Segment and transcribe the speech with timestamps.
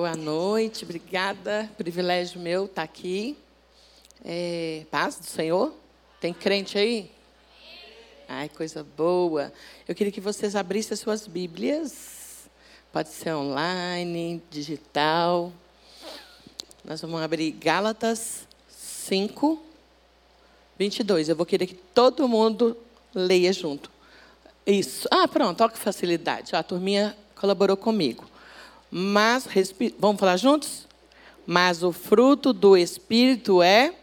[0.00, 1.70] Boa noite, obrigada.
[1.76, 3.36] Privilégio meu estar aqui.
[4.24, 5.74] É, paz do Senhor?
[6.18, 7.10] Tem crente aí?
[8.26, 9.52] Ai, coisa boa.
[9.86, 12.48] Eu queria que vocês abrissem as suas Bíblias.
[12.90, 15.52] Pode ser online, digital.
[16.82, 19.62] Nós vamos abrir Gálatas 5,
[20.78, 21.28] 22.
[21.28, 22.74] Eu vou querer que todo mundo
[23.14, 23.90] leia junto.
[24.66, 25.06] Isso.
[25.10, 26.56] Ah, pronto, olha que facilidade.
[26.56, 28.29] A turminha colaborou comigo.
[28.90, 29.46] Mas,
[29.98, 30.88] vamos falar juntos?
[31.46, 33.94] Mas o fruto do Espírito é.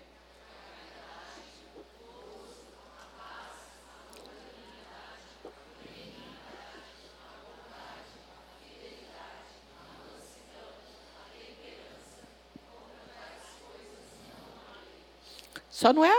[15.70, 16.12] Só não é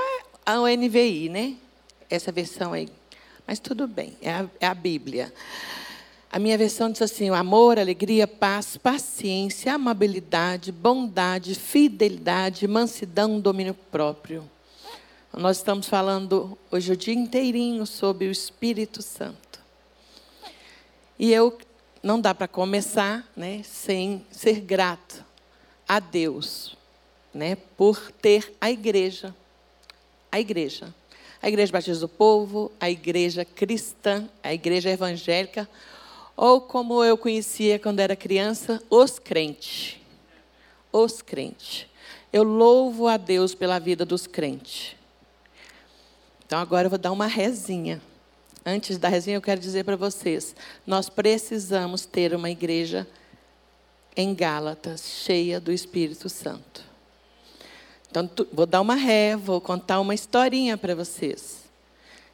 [0.47, 1.57] a NVI, né?
[2.09, 2.89] Essa versão aí.
[3.47, 5.33] Mas tudo bem, é a, é a Bíblia.
[6.31, 14.49] A minha versão diz assim: amor, alegria, paz, paciência, amabilidade, bondade, fidelidade, mansidão, domínio próprio.
[15.33, 19.61] Nós estamos falando hoje o dia inteirinho sobre o Espírito Santo.
[21.19, 21.57] E eu
[22.03, 25.25] não dá para começar, né, sem ser grato
[25.87, 26.77] a Deus,
[27.33, 29.35] né, por ter a igreja.
[30.31, 30.95] A igreja.
[31.41, 35.69] A igreja Batista do Povo, a igreja cristã, a igreja evangélica,
[36.41, 39.97] ou como eu conhecia quando era criança, os crentes.
[40.93, 41.89] Os crentes.
[42.33, 44.95] Eu louvo a Deus pela vida dos crentes.
[46.47, 48.01] Então agora eu vou dar uma rezinha.
[48.65, 50.55] Antes da rezinha, eu quero dizer para vocês:
[50.87, 53.05] nós precisamos ter uma igreja
[54.17, 56.85] em Gálatas, cheia do Espírito Santo.
[58.09, 61.58] Então, vou dar uma ré, vou contar uma historinha para vocês.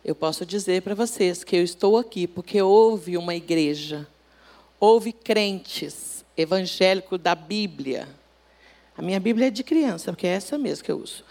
[0.05, 4.07] Eu posso dizer para vocês que eu estou aqui porque houve uma igreja,
[4.79, 8.07] houve crentes evangélicos da Bíblia.
[8.99, 11.25] A minha Bíblia é de criança, porque é essa mesmo que eu uso.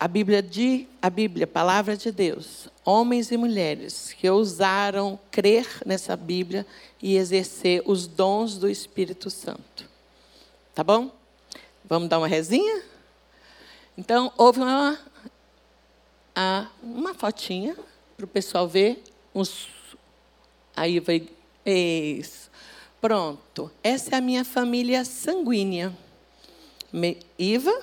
[0.00, 6.16] A Bíblia de a Bíblia, palavra de Deus, homens e mulheres que ousaram crer nessa
[6.16, 6.66] Bíblia
[7.00, 9.88] e exercer os dons do Espírito Santo.
[10.74, 11.12] Tá bom?
[11.84, 12.82] Vamos dar uma rezinha?
[13.96, 14.98] Então, houve uma
[16.36, 17.74] a uma fotinha
[18.14, 19.02] para o pessoal ver.
[19.34, 19.68] Uns,
[20.76, 21.26] aí vai.
[21.64, 22.50] Isso.
[23.00, 23.70] Pronto.
[23.82, 25.96] Essa é a minha família sanguínea.
[26.92, 27.82] Me, Iva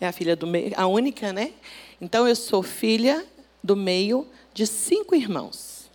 [0.00, 1.52] é a filha do meio, a única, né?
[2.00, 3.24] Então eu sou filha
[3.62, 5.90] do meio de cinco irmãos.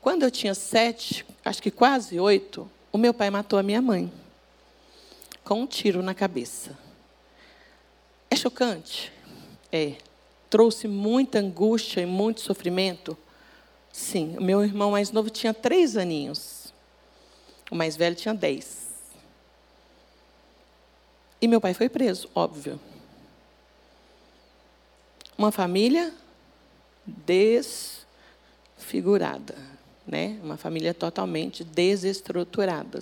[0.00, 4.12] Quando eu tinha sete, acho que quase oito, o meu pai matou a minha mãe
[5.42, 6.76] com um tiro na cabeça.
[8.30, 9.12] É chocante?
[9.70, 9.94] É
[10.54, 13.18] trouxe muita angústia e muito sofrimento?
[13.92, 16.72] Sim, o meu irmão mais novo tinha três aninhos.
[17.72, 18.86] O mais velho tinha dez.
[21.42, 22.78] E meu pai foi preso, óbvio.
[25.36, 26.14] Uma família
[27.04, 29.56] desfigurada,
[30.06, 30.38] né?
[30.40, 33.00] Uma família totalmente desestruturada.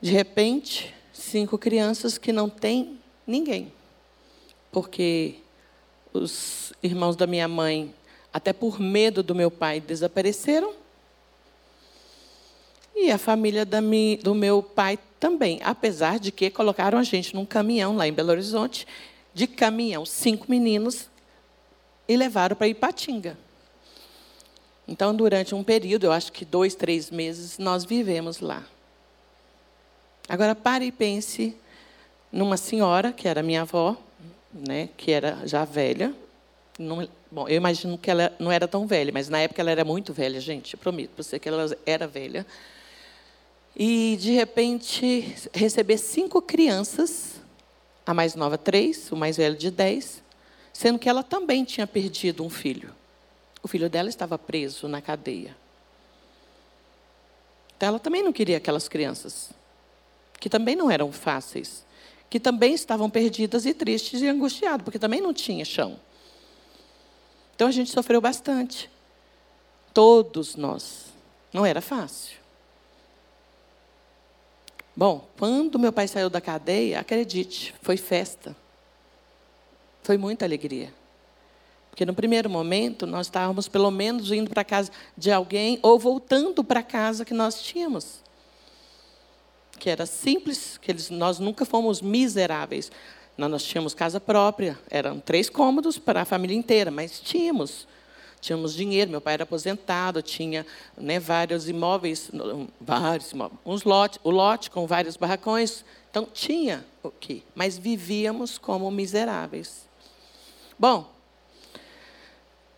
[0.00, 3.72] De repente, cinco crianças que não têm ninguém
[4.72, 5.36] porque
[6.12, 7.94] os irmãos da minha mãe,
[8.32, 10.72] até por medo do meu pai, desapareceram.
[12.96, 17.46] E a família mi, do meu pai também, apesar de que colocaram a gente num
[17.46, 18.86] caminhão lá em Belo Horizonte,
[19.32, 21.08] de caminhão, cinco meninos,
[22.08, 23.38] e levaram para Ipatinga.
[24.86, 28.64] Então, durante um período, eu acho que dois, três meses, nós vivemos lá.
[30.28, 31.56] Agora, pare e pense
[32.30, 33.96] numa senhora, que era minha avó,
[34.52, 36.14] né, que era já velha.
[36.78, 39.84] Não, bom, eu imagino que ela não era tão velha, mas na época ela era
[39.84, 40.74] muito velha, gente.
[40.74, 42.46] Eu prometo para você que ela era velha.
[43.74, 47.40] E, de repente, receber cinco crianças,
[48.04, 50.22] a mais nova três, o mais velho de dez,
[50.72, 52.94] sendo que ela também tinha perdido um filho.
[53.62, 55.56] O filho dela estava preso na cadeia.
[57.76, 59.50] Então, ela também não queria aquelas crianças,
[60.38, 61.84] que também não eram fáceis
[62.32, 66.00] que também estavam perdidas e tristes e angustiadas, porque também não tinha chão.
[67.54, 68.88] Então a gente sofreu bastante.
[69.92, 71.12] Todos nós.
[71.52, 72.38] Não era fácil.
[74.96, 78.56] Bom, quando meu pai saiu da cadeia, acredite, foi festa.
[80.02, 80.90] Foi muita alegria.
[81.90, 86.64] Porque no primeiro momento nós estávamos pelo menos indo para casa de alguém ou voltando
[86.64, 88.22] para a casa que nós tínhamos
[89.82, 92.88] que era simples, que eles, nós nunca fomos miseráveis.
[93.36, 97.88] Nós, tínhamos casa própria, eram três cômodos para a família inteira, mas tínhamos.
[98.40, 100.64] tínhamos dinheiro, meu pai era aposentado, tinha
[100.96, 102.30] né, vários imóveis,
[102.80, 105.84] vários imóveis, uns lote, o lote com vários barracões.
[106.08, 107.42] Então, tinha o quê?
[107.52, 109.88] Mas vivíamos como miseráveis.
[110.78, 111.10] Bom,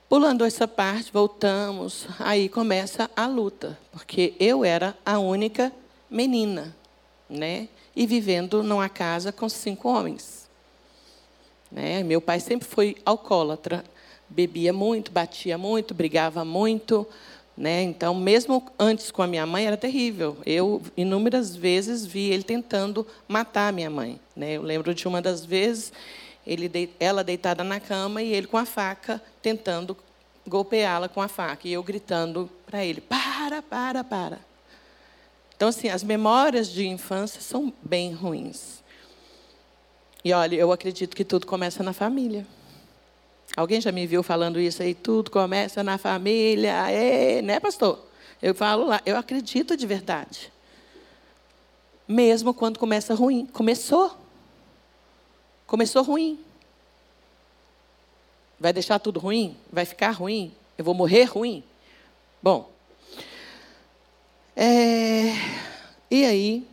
[0.09, 5.71] pulando essa parte, voltamos, aí começa a luta, porque eu era a única
[6.09, 6.75] menina,
[7.29, 7.69] né?
[7.95, 10.49] E vivendo numa casa com cinco homens.
[11.71, 12.03] Né?
[12.03, 13.85] Meu pai sempre foi alcoólatra,
[14.29, 17.07] bebia muito, batia muito, brigava muito.
[17.57, 17.83] Né?
[17.83, 20.37] Então, mesmo antes com a minha mãe, era terrível.
[20.45, 24.21] Eu, inúmeras vezes, vi ele tentando matar a minha mãe.
[24.37, 24.53] Né?
[24.53, 25.93] Eu lembro de uma das vezes,
[26.47, 29.97] ele, ela deitada na cama e ele com a faca, tentando
[30.47, 31.67] golpeá-la com a faca.
[31.67, 34.54] E eu gritando para ele: para, para, para.
[35.65, 38.85] Então, assim, as memórias de infância são bem ruins.
[40.23, 42.47] E olha, eu acredito que tudo começa na família.
[43.57, 44.93] Alguém já me viu falando isso aí?
[44.93, 47.99] Tudo começa na família, é, né, pastor?
[48.43, 50.53] Eu falo lá, eu acredito de verdade.
[52.07, 53.47] Mesmo quando começa ruim.
[53.47, 54.15] Começou.
[55.67, 56.39] Começou ruim.
[58.61, 59.57] Vai deixar tudo ruim?
[59.73, 60.53] Vai ficar ruim?
[60.77, 61.65] Eu vou morrer ruim?
[62.43, 62.74] Bom.
[64.57, 65.35] É,
[66.11, 66.67] e aí,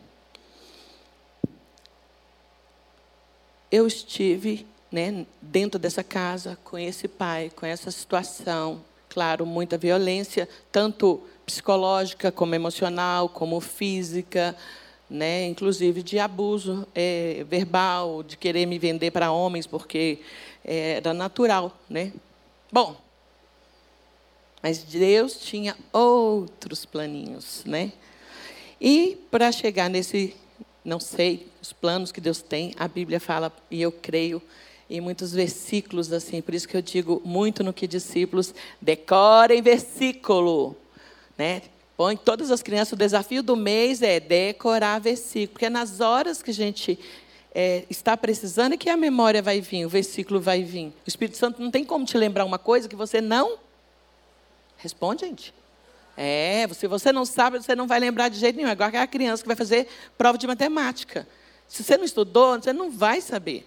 [3.70, 8.80] eu estive né, dentro dessa casa, com esse pai, com essa situação.
[9.08, 14.54] Claro, muita violência, tanto psicológica, como emocional, como física,
[15.08, 20.20] né, inclusive de abuso é, verbal, de querer me vender para homens, porque
[20.64, 21.76] é, era natural.
[21.90, 22.12] Né?
[22.70, 22.96] Bom,
[24.62, 27.64] mas Deus tinha outros planinhos.
[27.64, 27.92] Né?
[28.80, 30.36] E para chegar nesse,
[30.84, 34.40] não sei, os planos que Deus tem, a Bíblia fala, e eu creio,
[34.88, 40.76] em muitos versículos assim, por isso que eu digo muito no que discípulos decorem versículo,
[41.36, 41.62] né?
[41.96, 46.42] Põe todas as crianças, o desafio do mês é decorar versículo, porque é nas horas
[46.42, 46.98] que a gente
[47.54, 50.88] é, está precisando é que a memória vai vir, o versículo vai vir.
[50.88, 53.58] O Espírito Santo não tem como te lembrar uma coisa que você não
[54.82, 55.54] responde, gente.
[56.16, 58.68] É, se você não sabe, você não vai lembrar de jeito nenhum.
[58.68, 59.88] É igual aquela criança que vai fazer
[60.18, 61.26] prova de matemática.
[61.68, 63.66] Se você não estudou, você não vai saber.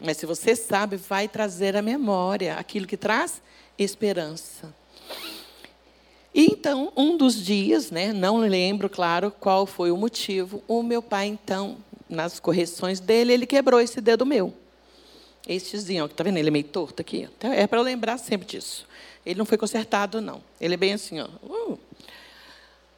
[0.00, 3.40] Mas se você sabe, vai trazer a memória aquilo que traz
[3.78, 4.74] esperança.
[6.34, 11.02] E então, um dos dias, né, não lembro, claro, qual foi o motivo, o meu
[11.02, 11.76] pai, então,
[12.08, 14.52] nas correções dele, ele quebrou esse dedo meu.
[15.48, 16.36] Estezinho, ó, tá vendo?
[16.36, 17.28] Ele é meio torto aqui.
[17.36, 18.86] Então, é para eu lembrar sempre disso.
[19.28, 20.40] Ele não foi consertado, não.
[20.58, 21.28] Ele é bem assim, ó.
[21.42, 21.78] Uh.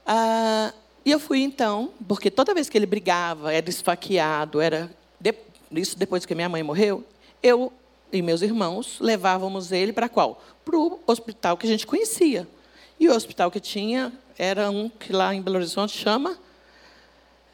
[0.07, 0.73] Ah,
[1.05, 4.89] e eu fui, então, porque toda vez que ele brigava, era esfaqueado, era
[5.73, 7.05] isso depois que minha mãe morreu,
[7.43, 7.73] eu
[8.13, 10.41] e meus irmãos levávamos ele para qual?
[10.65, 12.47] Para o hospital que a gente conhecia.
[12.99, 16.39] E o hospital que tinha era um que lá em Belo Horizonte chama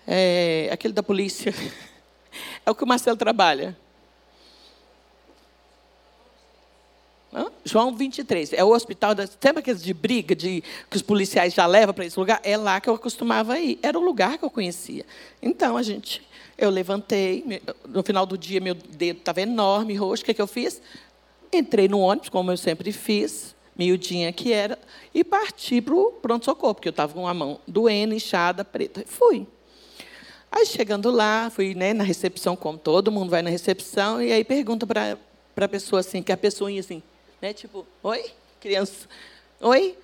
[0.07, 1.55] é, aquele da polícia.
[2.67, 3.75] É o que o Marcelo trabalha.
[7.65, 8.53] João 23.
[8.53, 12.05] É o hospital, da, sempre aqueles de briga, de, que os policiais já levam para
[12.05, 12.41] esse lugar?
[12.43, 13.79] É lá que eu costumava ir.
[13.83, 15.05] Era o lugar que eu conhecia.
[15.43, 16.23] Então, a gente
[16.59, 20.23] eu levantei, no final do dia meu dedo estava enorme, roxo.
[20.23, 20.81] O que, é que eu fiz?
[21.53, 24.79] Entrei no ônibus, como eu sempre fiz, miudinha que era,
[25.15, 29.05] e parti para o pronto-socorro, porque eu estava com a mão doendo, inchada, preta.
[29.07, 29.47] Fui.
[30.51, 34.43] Aí, chegando lá, fui né, na recepção, como todo mundo vai na recepção, e aí
[34.43, 35.19] pergunta para
[35.57, 37.03] a pessoa assim, que a pessoa ia assim,
[37.41, 38.25] né, tipo, oi,
[38.61, 39.09] criança,
[39.61, 39.97] oi?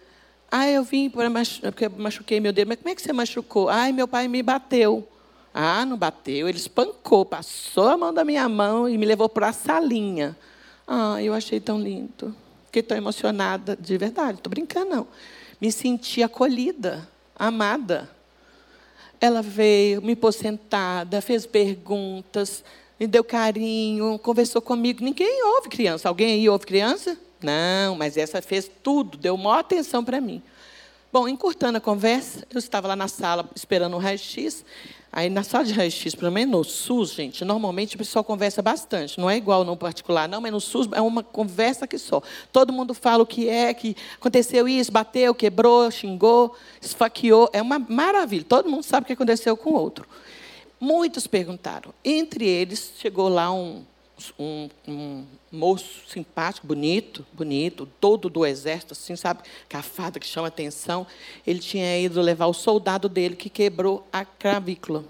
[0.51, 2.69] Ah, eu vim porque machuquei meu dedo.
[2.69, 3.71] Mas como é que você machucou?
[3.71, 5.09] Ai, meu pai me bateu.
[5.55, 9.49] Ah, não bateu, ele espancou, passou a mão da minha mão e me levou para
[9.49, 10.37] a salinha.
[10.87, 12.35] Ah, eu achei tão lindo.
[12.67, 15.07] Fiquei tão emocionada, de verdade, estou brincando, não.
[15.61, 18.11] Me senti acolhida, amada.
[19.21, 22.65] Ela veio, me pôs sentada, fez perguntas,
[22.99, 25.03] me deu carinho, conversou comigo.
[25.03, 26.09] Ninguém ouve criança.
[26.09, 27.19] Alguém aí ouve criança?
[27.43, 30.43] Não, mas essa fez tudo, deu maior atenção para mim.
[31.13, 34.65] Bom, encurtando a conversa, eu estava lá na sala esperando o raio-x.
[35.13, 39.21] Aí na sala de raio-x, pelo menos no SUS, gente, normalmente o pessoal conversa bastante.
[39.21, 42.23] Não é igual no particular, não, mas no SUS é uma conversa que só.
[42.51, 47.51] Todo mundo fala o que é, que aconteceu isso, bateu, quebrou, xingou, esfaqueou.
[47.53, 48.45] É uma maravilha.
[48.49, 50.09] Todo mundo sabe o que aconteceu com o outro.
[50.85, 51.95] Muitos perguntaram.
[52.05, 53.85] Entre eles, chegou lá um,
[54.37, 59.45] um, um moço simpático, bonito, bonito, todo do exército, assim, sabe?
[59.69, 61.07] Cafada que chama atenção.
[61.47, 65.05] Ele tinha ido levar o soldado dele que quebrou a clavícula.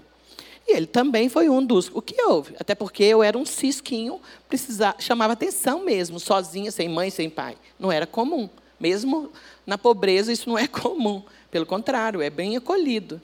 [0.67, 1.89] E ele também foi um dos.
[1.91, 2.53] O que houve?
[2.59, 7.57] Até porque eu era um cisquinho, precisava, chamava atenção mesmo, sozinha, sem mãe, sem pai.
[7.79, 8.47] Não era comum.
[8.79, 9.31] Mesmo
[9.65, 11.23] na pobreza, isso não é comum.
[11.49, 13.19] Pelo contrário, é bem acolhido.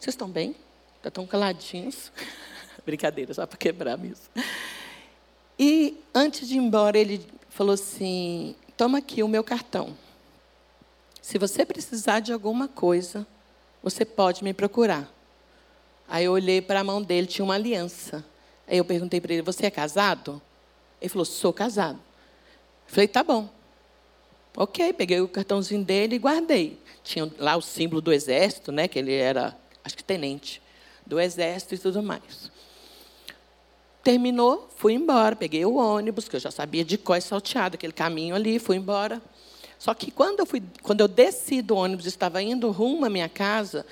[0.00, 0.56] Vocês estão bem?
[1.04, 2.10] Estão caladinhos?
[2.86, 4.24] Brincadeira, só para quebrar mesmo.
[5.58, 9.94] E antes de ir embora, ele falou assim: toma aqui o meu cartão.
[11.20, 13.26] Se você precisar de alguma coisa,
[13.82, 15.06] você pode me procurar.
[16.08, 18.24] Aí eu olhei para a mão dele, tinha uma aliança.
[18.66, 20.40] Aí eu perguntei para ele: Você é casado?
[20.98, 21.98] Ele falou: Sou casado.
[22.88, 23.50] Eu falei: Tá bom.
[24.56, 26.80] Ok, peguei o cartãozinho dele e guardei.
[27.04, 28.88] Tinha lá o símbolo do exército, né?
[28.88, 29.54] Que ele era,
[29.90, 30.62] acho que tenente
[31.04, 32.50] do exército e tudo mais.
[34.02, 38.34] Terminou, fui embora, peguei o ônibus, que eu já sabia de qual salteado, aquele caminho
[38.34, 39.20] ali, fui embora.
[39.78, 43.28] Só que quando eu, fui, quando eu desci do ônibus, estava indo rumo à minha
[43.28, 43.84] casa,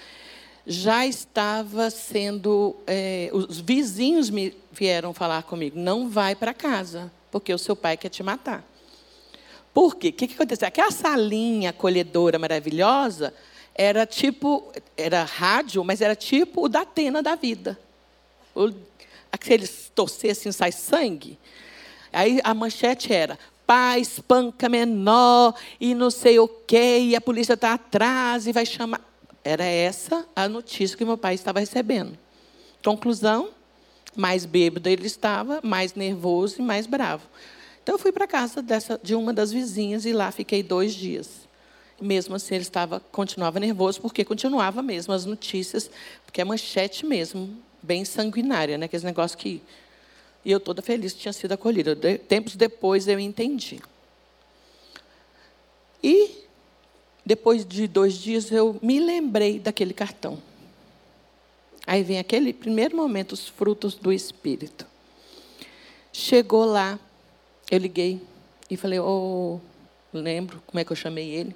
[0.67, 2.77] já estava sendo.
[2.87, 7.97] É, os vizinhos me vieram falar comigo: não vai para casa, porque o seu pai
[7.97, 8.65] quer te matar.
[9.75, 10.09] Por quê?
[10.09, 10.69] O que, que aconteceu?
[10.69, 13.33] Aquela salinha acolhedora maravilhosa
[13.79, 14.73] era tipo.
[14.97, 17.79] Era rádio, mas era tipo o da Atena da vida.
[18.55, 18.73] O,
[19.31, 21.39] aqueles torcessem sai sangue.
[22.13, 27.55] Aí a manchete era: pai espanca menor e não sei o quê, e a polícia
[27.55, 29.01] está atrás e vai chamar.
[29.45, 32.19] Era essa a notícia que meu pai estava recebendo.
[32.83, 33.51] Conclusão:
[34.17, 37.23] mais bêbado ele estava, mais nervoso e mais bravo.
[37.81, 41.48] Então eu fui para casa dessa, de uma das vizinhas e lá fiquei dois dias.
[42.01, 45.91] Mesmo assim, ele estava, continuava nervoso, porque continuava mesmo as notícias,
[46.25, 48.87] porque é manchete mesmo, bem sanguinária, né?
[48.87, 49.61] aqueles negócios que.
[50.45, 51.95] E eu toda feliz que tinha sido acolhida.
[51.95, 53.81] De, tempos depois eu entendi.
[56.03, 56.45] E
[57.27, 60.39] depois de dois dias, eu me lembrei daquele cartão.
[61.87, 64.87] Aí vem aquele primeiro momento, os frutos do Espírito.
[66.13, 66.99] Chegou lá,
[67.71, 68.21] eu liguei
[68.71, 69.61] e falei, oh,
[70.13, 71.55] lembro como é que eu chamei ele.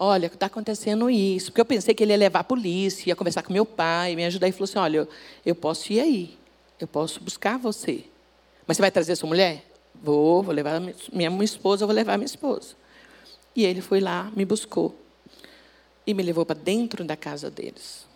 [0.00, 1.50] Olha, está acontecendo isso.
[1.50, 4.24] Porque eu pensei que ele ia levar a polícia, ia conversar com meu pai, me
[4.24, 4.46] ajudar.
[4.46, 5.08] E falou assim: olha, eu,
[5.44, 6.38] eu posso ir aí,
[6.78, 8.04] eu posso buscar você.
[8.64, 9.64] Mas você vai trazer sua mulher?
[10.00, 12.76] Vou, vou levar minha, minha esposa, vou levar minha esposa.
[13.56, 14.94] E ele foi lá, me buscou.
[16.06, 18.06] E me levou para dentro da casa deles.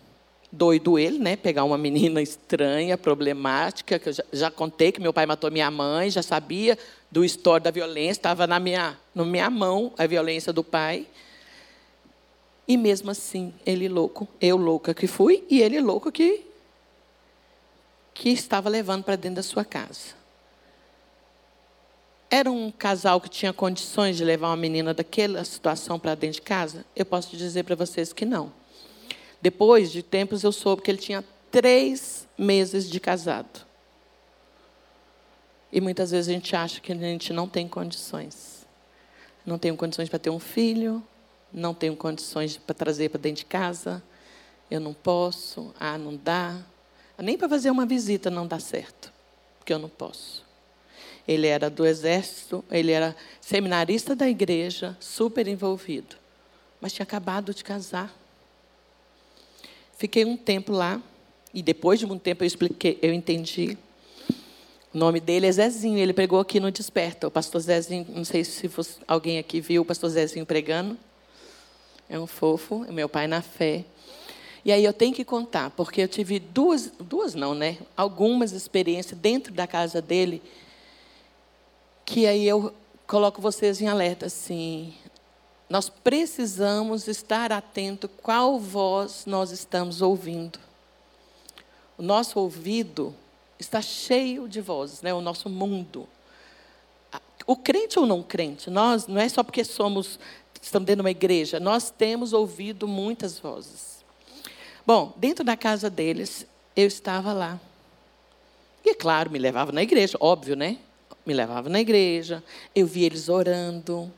[0.53, 1.35] Doido ele, né?
[1.35, 5.69] Pegar uma menina estranha, problemática, que eu já, já contei que meu pai matou minha
[5.69, 6.79] mãe, já sabia
[7.11, 11.09] do histórico da violência, estava na minha, na minha mão a violência do pai.
[12.67, 16.45] E mesmo assim, ele louco, eu louca que fui, e ele louco que,
[18.15, 20.15] que estava levando para dentro da sua casa.
[22.31, 26.43] Era um casal que tinha condições de levar uma menina daquela situação para dentro de
[26.43, 26.85] casa?
[26.97, 28.53] Eu posso dizer para vocês que não.
[29.43, 33.67] Depois de tempos, eu soube que ele tinha três meses de casado.
[35.71, 38.67] E muitas vezes a gente acha que a gente não tem condições.
[39.45, 41.03] Não tenho condições para ter um filho,
[41.53, 44.03] não tenho condições para trazer para dentro de casa,
[44.71, 46.59] eu não posso, ah, não dá.
[47.19, 49.13] Nem para fazer uma visita não dá certo,
[49.59, 50.45] porque eu não posso.
[51.29, 56.17] Ele era do exército, ele era seminarista da igreja, super envolvido.
[56.81, 58.13] Mas tinha acabado de casar.
[59.97, 61.01] Fiquei um tempo lá,
[61.55, 63.77] e depois de um tempo eu expliquei, eu entendi.
[64.93, 67.29] O nome dele é Zezinho, ele pregou aqui no Desperta.
[67.29, 68.69] O pastor Zezinho, não sei se
[69.07, 70.99] alguém aqui viu o pastor Zezinho pregando.
[72.13, 73.87] É um fofo, é meu pai na fé.
[74.63, 77.79] E aí eu tenho que contar, porque eu tive duas, duas não, né?
[77.97, 80.43] Algumas experiências dentro da casa dele
[82.05, 82.75] que aí eu
[83.07, 84.93] coloco vocês em alerta assim.
[85.71, 90.59] Nós precisamos estar atento qual voz nós estamos ouvindo.
[91.97, 93.15] O nosso ouvido
[93.59, 95.15] está cheio de vozes, né?
[95.15, 96.07] O nosso mundo.
[97.47, 100.21] O crente ou não crente, nós não é só porque somos
[100.63, 104.03] estamos dentro de uma igreja, nós temos ouvido muitas vozes.
[104.87, 107.61] Bom, dentro da casa deles, eu estava lá.
[108.85, 110.79] E, é claro, me levava na igreja, óbvio, né?
[111.25, 112.43] me levava na igreja,
[112.75, 114.13] eu via eles orando,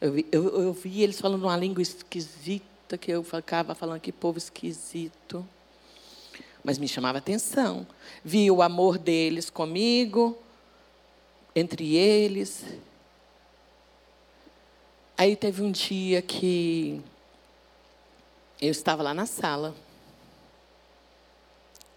[0.00, 4.12] eu vi, eu, eu vi eles falando uma língua esquisita, que eu ficava falando que
[4.12, 5.46] povo esquisito.
[6.62, 7.86] Mas me chamava atenção.
[8.24, 10.36] Vi o amor deles comigo,
[11.54, 12.64] entre eles.
[15.18, 17.02] Aí teve um dia que
[18.62, 19.74] eu estava lá na sala.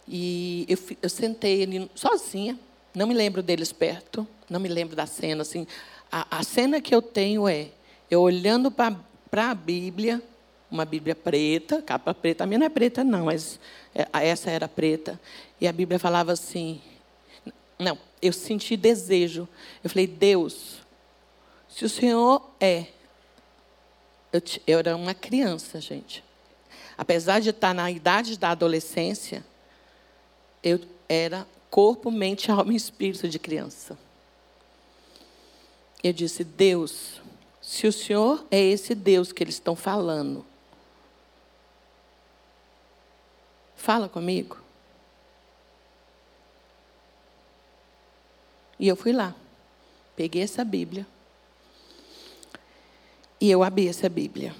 [0.08, 2.58] E eu, eu sentei ali sozinha,
[2.96, 5.44] não me lembro deles perto, não me lembro da cena.
[5.44, 5.68] Assim.
[6.12, 7.70] A, a cena que eu tenho é
[8.10, 8.98] eu olhando para
[9.52, 10.20] a Bíblia,
[10.72, 12.44] uma Bíblia preta, capa preta.
[12.44, 13.60] A minha não é preta, não, mas
[13.94, 15.22] é, essa era preta.
[15.60, 16.82] E a Bíblia falava assim.
[17.78, 19.48] Não, eu senti desejo.
[19.84, 20.80] Eu falei, Deus,
[21.70, 22.88] se o Senhor é.
[24.32, 26.24] Eu, eu era uma criança, gente.
[26.98, 29.44] Apesar de estar na idade da adolescência,
[30.64, 33.98] eu era corpo, mente, alma e espírito de criança.
[36.04, 37.22] Eu disse, Deus,
[37.62, 40.46] se o Senhor é esse Deus que eles estão falando,
[43.76, 44.60] fala comigo.
[48.80, 49.36] E eu fui lá,
[50.16, 51.06] peguei essa Bíblia
[53.42, 54.56] e eu abri essa Bíblia.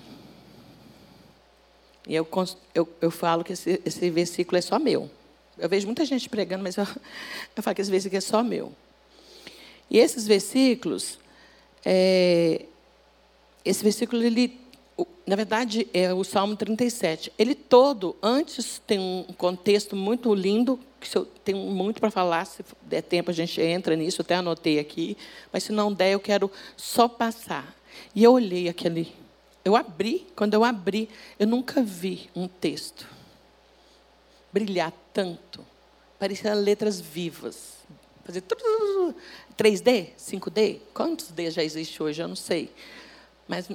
[2.08, 2.28] E eu,
[2.74, 5.10] eu, eu falo que esse, esse versículo é só meu.
[5.56, 6.88] Eu vejo muita gente pregando, mas eu,
[7.56, 8.74] eu falo que esse versículo é só meu.
[9.88, 11.20] E esses versículos,
[11.86, 12.66] é,
[13.64, 14.60] esse versículo, ele,
[15.28, 17.32] na verdade, é o Salmo 37.
[17.38, 22.64] Ele todo, antes, tem um contexto muito lindo, que eu tenho muito para falar, se
[22.84, 25.16] der tempo a gente entra nisso, eu até anotei aqui,
[25.52, 27.76] mas se não der, eu quero só passar.
[28.14, 29.14] E eu olhei aquele.
[29.64, 33.08] Eu abri, quando eu abri, eu nunca vi um texto
[34.52, 35.66] brilhar tanto.
[36.20, 37.78] Parecia letras vivas.
[38.24, 38.44] Fazer
[39.58, 40.80] 3D, 5D?
[40.94, 42.22] Quantos D já existe hoje?
[42.22, 42.72] Eu não sei.
[43.48, 43.68] Mas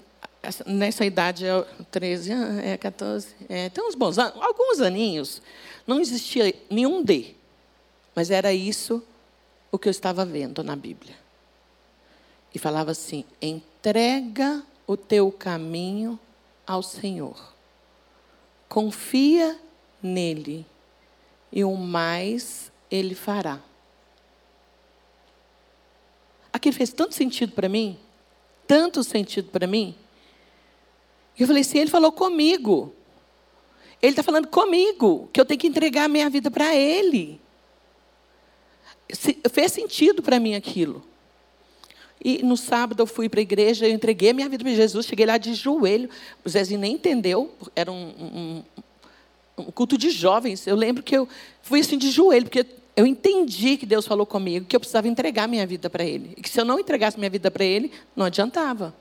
[0.65, 1.45] nessa idade,
[1.91, 2.33] 13,
[2.63, 5.43] é 14, é, tem uns bons anos, alguns aninhos,
[5.87, 7.35] não existia nenhum D.
[8.15, 9.03] Mas era isso
[9.73, 11.17] o que eu estava vendo na Bíblia.
[12.57, 16.19] E falava assim: entrega o teu caminho
[16.67, 17.53] ao Senhor.
[18.67, 19.61] Confia
[20.03, 20.65] nele,
[21.53, 23.61] e o mais ele fará.
[26.51, 27.99] Aquilo fez tanto sentido para mim,
[28.67, 29.95] tanto sentido para mim.
[31.39, 32.95] Eu falei assim: ele falou comigo.
[34.01, 37.39] Ele está falando comigo, que eu tenho que entregar a minha vida para ele.
[39.53, 41.05] Fez sentido para mim aquilo.
[42.29, 45.25] E no sábado eu fui para a igreja, eu entreguei minha vida para Jesus, cheguei
[45.25, 46.11] lá de joelho.
[46.45, 48.63] O Zezinho nem entendeu, era um, um,
[49.59, 50.67] um culto de jovens.
[50.67, 51.29] Eu lembro que eu
[51.63, 55.47] fui assim de joelho, porque eu entendi que Deus falou comigo que eu precisava entregar
[55.47, 56.35] minha vida para Ele.
[56.37, 58.93] E que se eu não entregasse minha vida para Ele, não adiantava.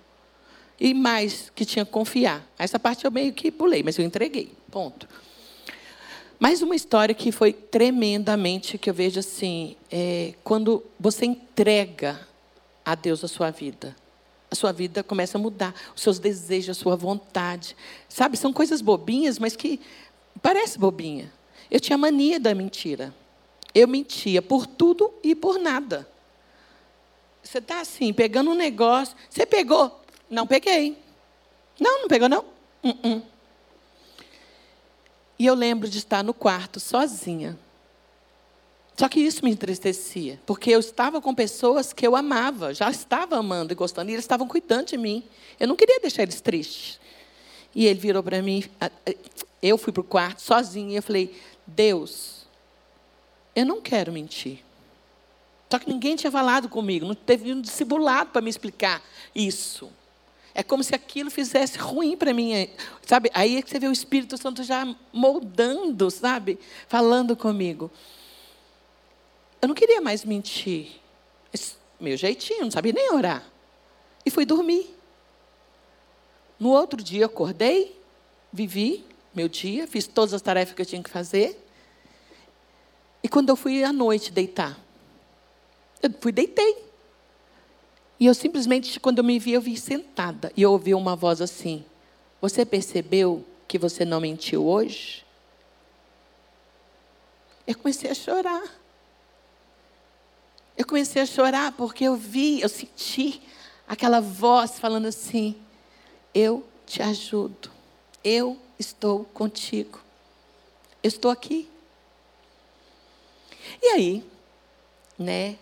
[0.80, 2.48] E mais, que tinha que confiar.
[2.60, 4.52] Essa parte eu meio que pulei, mas eu entreguei.
[4.70, 5.10] Ponto.
[6.40, 12.20] Mais uma história que foi tremendamente, que eu vejo assim, é, quando você entrega
[12.86, 13.96] a Deus a sua vida.
[14.50, 17.76] A sua vida começa a mudar, os seus desejos, a sua vontade.
[18.08, 19.82] Sabe, são coisas bobinhas, mas que
[20.42, 21.32] Parece bobinha.
[21.70, 23.14] Eu tinha mania da mentira.
[23.74, 26.08] Eu mentia por tudo e por nada.
[27.44, 29.16] Você está assim, pegando um negócio.
[29.30, 30.02] Você pegou?
[30.30, 30.98] Não peguei.
[31.80, 32.46] Não, não pegou, não?
[32.84, 33.24] Uh -uh.
[35.38, 37.58] E eu lembro de estar no quarto sozinha.
[38.98, 43.38] Só que isso me entristecia, porque eu estava com pessoas que eu amava, já estava
[43.38, 45.24] amando e gostando, e eles estavam cuidando de mim.
[45.60, 47.00] Eu não queria deixar eles tristes.
[47.74, 48.64] E ele virou para mim,
[49.62, 51.36] eu fui para o quarto sozinha e eu falei:
[51.68, 52.46] Deus,
[53.54, 54.64] eu não quero mentir.
[55.70, 59.04] Só que ninguém tinha falado comigo, não teve um discipulado para me explicar
[59.34, 59.92] isso.
[60.54, 62.70] É como se aquilo fizesse ruim para mim,
[63.06, 63.30] sabe?
[63.34, 66.58] Aí é que você vê o Espírito Santo já moldando, sabe?
[66.88, 67.92] Falando comigo.
[69.66, 71.02] Eu não queria mais mentir.
[72.00, 73.44] Meu jeitinho, não sabia nem orar.
[74.24, 74.96] E fui dormir.
[76.60, 78.00] No outro dia, acordei,
[78.54, 81.60] vivi, meu dia, fiz todas as tarefas que eu tinha que fazer.
[83.24, 84.80] E quando eu fui à noite deitar,
[86.00, 86.86] eu fui deitei.
[88.20, 90.54] E eu simplesmente, quando eu me vi, eu vi sentada.
[90.56, 91.84] E eu ouvi uma voz assim:
[92.40, 95.26] Você percebeu que você não mentiu hoje?
[97.66, 98.85] Eu comecei a chorar.
[100.78, 103.42] Eu comecei a chorar porque eu vi, eu senti
[103.88, 105.56] aquela voz falando assim:
[106.34, 107.72] Eu te ajudo.
[108.24, 110.00] Eu estou contigo.
[111.02, 111.70] Eu estou aqui.
[113.82, 114.24] E aí,
[115.18, 115.58] né?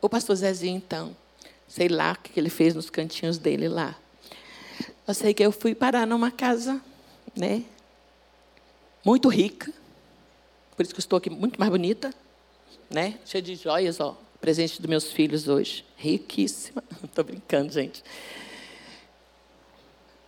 [0.00, 1.16] O pastor Zezinho, então,
[1.68, 3.96] sei lá o que ele fez nos cantinhos dele lá.
[5.06, 6.80] Eu sei que eu fui parar numa casa,
[7.34, 7.64] né?
[9.04, 9.72] Muito rica.
[10.76, 12.12] Por isso que eu estou aqui muito mais bonita,
[12.90, 13.18] né?
[13.24, 14.16] Cheia de joias, ó.
[14.40, 15.84] Presente dos meus filhos hoje.
[15.96, 16.82] Riquíssima.
[17.02, 18.02] Estou brincando, gente.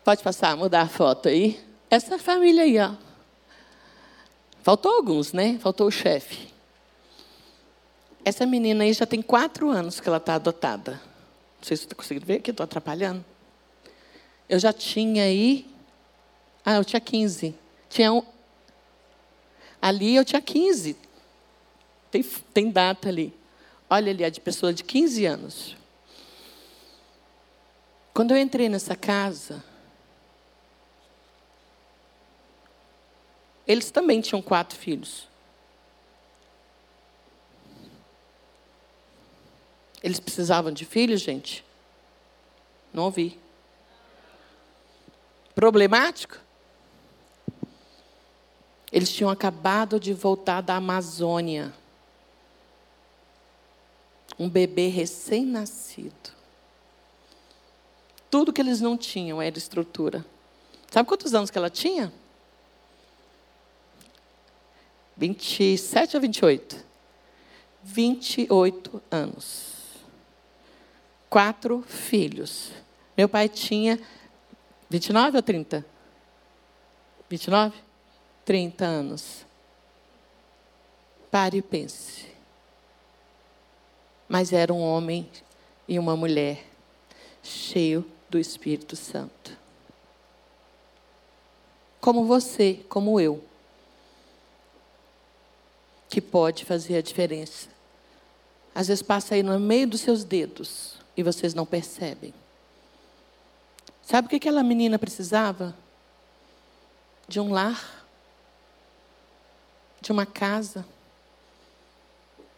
[0.05, 1.61] Pode passar, mudar a foto aí.
[1.91, 2.95] Essa família aí, ó.
[4.63, 5.59] Faltou alguns, né?
[5.61, 6.49] Faltou o chefe.
[8.25, 10.93] Essa menina aí já tem quatro anos que ela está adotada.
[10.93, 13.25] Não sei se você está conseguindo ver aqui, estou atrapalhando.
[14.49, 15.67] Eu já tinha aí
[16.65, 17.55] Ah, eu tinha 15.
[17.89, 18.23] Tinha um...
[19.81, 20.97] Ali eu tinha 15.
[22.11, 23.35] Tem, tem data ali.
[23.91, 25.77] Olha ali, a de pessoa de 15 anos.
[28.13, 29.63] Quando eu entrei nessa casa,
[33.67, 35.29] eles também tinham quatro filhos.
[40.03, 41.65] Eles precisavam de filhos, gente?
[42.93, 43.39] Não ouvi.
[45.55, 46.39] Problemático?
[48.91, 51.75] Eles tinham acabado de voltar da Amazônia.
[54.39, 56.31] Um bebê recém-nascido.
[58.31, 60.25] Tudo que eles não tinham era estrutura.
[60.91, 62.13] Sabe quantos anos que ela tinha?
[65.17, 66.85] 27 ou 28?
[67.83, 69.75] 28 anos.
[71.29, 72.71] Quatro filhos.
[73.17, 73.99] Meu pai tinha
[74.89, 75.85] 29 ou 30?
[77.29, 77.77] 29?
[78.45, 79.47] 30 anos.
[81.31, 82.27] Pare e pense.
[84.29, 85.29] Mas era um homem
[85.87, 86.65] e uma mulher
[87.43, 89.57] cheio do Espírito Santo.
[92.01, 93.43] Como você, como eu,
[96.09, 97.69] que pode fazer a diferença.
[98.75, 102.33] Às vezes passa aí no meio dos seus dedos e vocês não percebem.
[104.03, 105.77] Sabe o que aquela menina precisava?
[107.27, 108.07] De um lar,
[110.01, 110.87] de uma casa,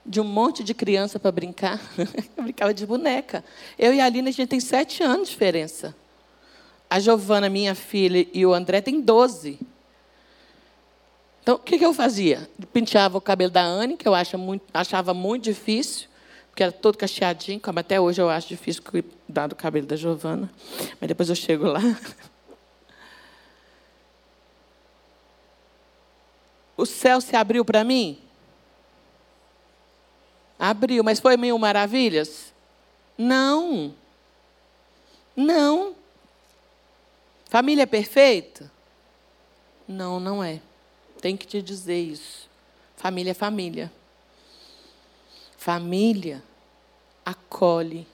[0.05, 1.81] de um monte de criança para brincar.
[2.37, 3.45] Eu brincava de boneca.
[3.79, 5.95] Eu e a Aline, a gente tem sete anos de diferença.
[6.89, 9.59] A Giovana, minha filha, e o André têm doze.
[11.43, 12.49] Então, o que, que eu fazia?
[12.73, 16.09] Penteava o cabelo da Anne, que eu muito, achava muito difícil,
[16.51, 20.51] porque era todo cacheadinho, como até hoje eu acho difícil cuidar do cabelo da Giovana.
[21.01, 21.81] Mas depois eu chego lá.
[26.77, 28.19] O céu se abriu para mim?
[30.61, 32.53] Abriu, mas foi mil maravilhas?
[33.17, 33.95] Não.
[35.35, 35.97] Não.
[37.47, 38.71] Família perfeita?
[39.89, 40.61] Não, não é.
[41.19, 42.47] Tem que te dizer isso.
[42.95, 43.91] Família é família.
[45.57, 46.43] Família
[47.25, 48.07] acolhe,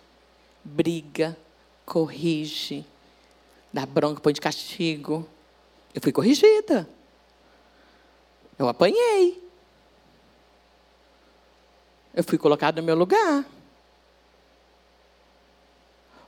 [0.62, 1.36] briga,
[1.84, 2.84] corrige,
[3.72, 5.28] dá bronca, põe de castigo.
[5.92, 6.88] Eu fui corrigida.
[8.56, 9.45] Eu apanhei.
[12.16, 13.44] Eu fui colocado no meu lugar.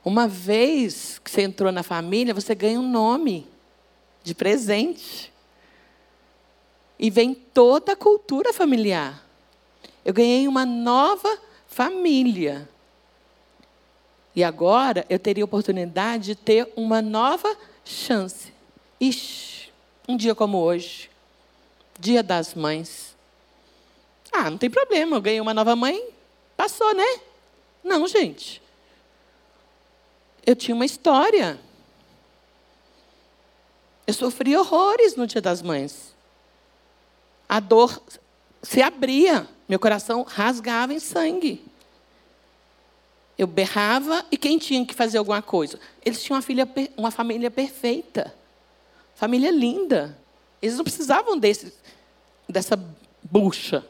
[0.05, 3.47] Uma vez que você entrou na família, você ganha um nome
[4.23, 5.33] de presente.
[6.99, 9.25] E vem toda a cultura familiar.
[10.05, 12.69] Eu ganhei uma nova família.
[14.35, 18.53] E agora eu teria a oportunidade de ter uma nova chance.
[19.01, 19.71] Ixi,
[20.07, 21.09] um dia como hoje,
[21.99, 23.15] Dia das Mães.
[24.31, 26.09] Ah, não tem problema, eu ganhei uma nova mãe,
[26.55, 27.19] passou, né?
[27.83, 28.61] Não, gente.
[30.45, 31.59] Eu tinha uma história.
[34.05, 36.09] Eu sofri horrores no Dia das Mães
[37.49, 37.99] a dor
[38.61, 41.65] se abria, meu coração rasgava em sangue.
[43.35, 45.79] Eu berrava e quem tinha que fazer alguma coisa?
[46.05, 48.35] Eles tinham uma, filha, uma família perfeita,
[49.15, 50.15] família linda.
[50.61, 51.73] Eles não precisavam desse,
[52.47, 52.77] dessa
[53.23, 53.83] bucha.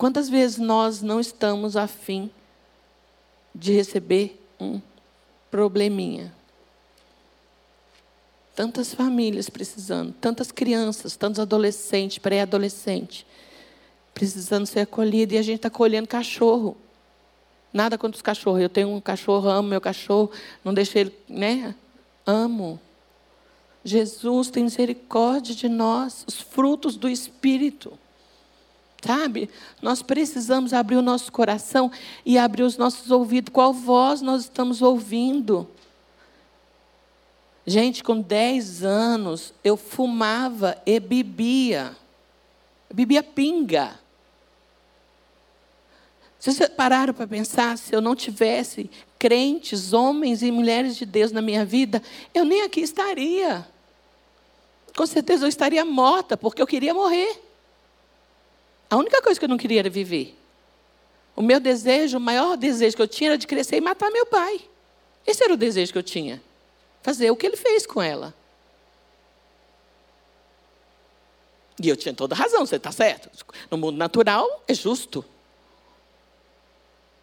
[0.00, 2.30] Quantas vezes nós não estamos afim
[3.54, 4.80] de receber um
[5.50, 6.32] probleminha?
[8.56, 13.26] Tantas famílias precisando, tantas crianças, tantos adolescentes, pré-adolescentes,
[14.14, 16.78] precisando ser acolhidos, e a gente está colhendo cachorro.
[17.70, 18.62] Nada contra os cachorros.
[18.62, 20.30] Eu tenho um cachorro, amo meu cachorro,
[20.64, 21.74] não deixei ele, né?
[22.24, 22.80] Amo.
[23.84, 27.98] Jesus tem misericórdia de nós, os frutos do Espírito.
[29.04, 29.48] Sabe?
[29.80, 31.90] Nós precisamos abrir o nosso coração
[32.24, 33.52] e abrir os nossos ouvidos.
[33.52, 35.66] Qual voz nós estamos ouvindo?
[37.66, 41.96] Gente, com 10 anos, eu fumava e bebia.
[42.92, 43.98] Bebia pinga.
[46.38, 51.42] Vocês pararam para pensar, se eu não tivesse crentes, homens e mulheres de Deus na
[51.42, 52.02] minha vida,
[52.34, 53.66] eu nem aqui estaria.
[54.96, 57.49] Com certeza eu estaria morta, porque eu queria morrer.
[58.90, 60.36] A única coisa que eu não queria era viver.
[61.36, 64.26] O meu desejo, o maior desejo que eu tinha era de crescer e matar meu
[64.26, 64.60] pai.
[65.26, 66.42] Esse era o desejo que eu tinha
[67.02, 68.34] fazer o que ele fez com ela.
[71.82, 73.30] E eu tinha toda razão, você está certo.
[73.70, 75.24] No mundo natural é justo.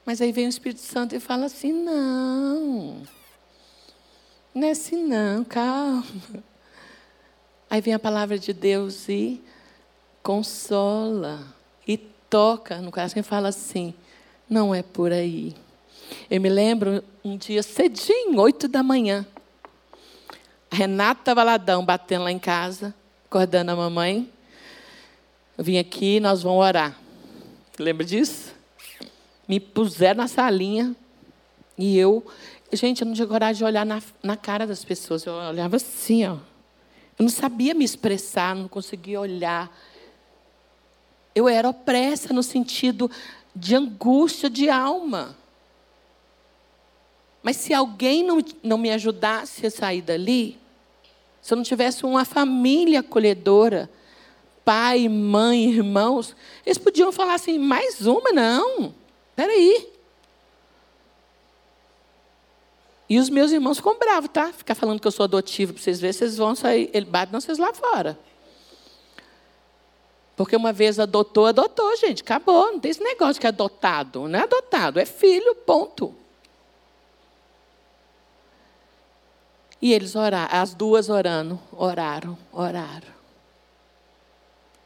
[0.04, 3.04] Mas aí vem o Espírito Santo e fala assim: não.
[4.54, 6.04] Não é assim, não, calma.
[7.70, 9.44] Aí vem a palavra de Deus e
[10.24, 11.46] consola,
[11.88, 13.94] e toca no coração e fala assim:
[14.50, 15.56] não é por aí.
[16.30, 19.26] Eu me lembro um dia cedinho, oito da manhã.
[20.70, 22.94] A Renata Valadão batendo lá em casa,
[23.26, 24.32] acordando a mamãe.
[25.58, 27.00] Eu vim aqui, nós vamos orar.
[27.80, 28.54] Lembra disso?
[29.48, 30.96] Me puseram na salinha
[31.78, 32.26] e eu.
[32.72, 35.26] Gente, eu não tinha coragem de olhar na, na cara das pessoas.
[35.26, 36.38] Eu olhava assim, ó.
[37.18, 39.72] Eu não sabia me expressar, não conseguia olhar.
[41.38, 43.12] Eu era opressa no sentido
[43.56, 45.38] de angústia de alma.
[47.44, 50.58] Mas se alguém não, não me ajudasse a sair dali,
[51.40, 53.88] se eu não tivesse uma família acolhedora,
[54.66, 58.32] pai, mãe, irmãos, eles podiam falar assim: mais uma?
[58.32, 58.96] Não,
[59.30, 59.90] espera aí.
[63.08, 64.52] E os meus irmãos ficam bravos, tá?
[64.52, 67.60] Ficar falando que eu sou adotivo para vocês verem, vocês vão sair, ele bate vocês
[67.60, 68.18] lá fora.
[70.38, 72.72] Porque uma vez adotou, adotou, gente, acabou.
[72.72, 74.28] Não tem esse negócio que é adotado.
[74.28, 76.14] Não é adotado, é filho, ponto.
[79.82, 83.18] E eles oraram, as duas orando, oraram, oraram.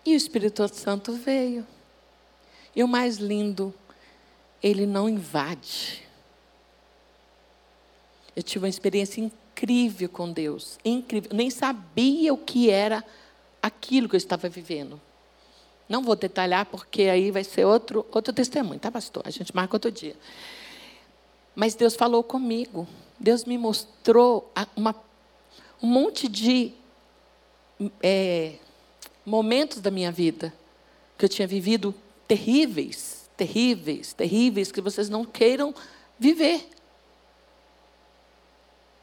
[0.05, 1.67] E o Espírito Santo veio.
[2.73, 3.73] E o mais lindo,
[4.63, 6.01] ele não invade.
[8.33, 11.31] Eu tive uma experiência incrível com Deus, incrível.
[11.31, 13.03] Eu nem sabia o que era
[13.61, 14.99] aquilo que eu estava vivendo.
[15.91, 19.23] Não vou detalhar porque aí vai ser outro outro testemunho, tá, pastor?
[19.25, 20.15] A gente marca outro dia.
[21.53, 22.87] Mas Deus falou comigo.
[23.19, 24.95] Deus me mostrou uma,
[25.83, 26.71] um monte de
[28.01, 28.53] é,
[29.25, 30.53] momentos da minha vida
[31.17, 31.93] que eu tinha vivido
[32.25, 35.75] terríveis, terríveis, terríveis, que vocês não queiram
[36.17, 36.69] viver.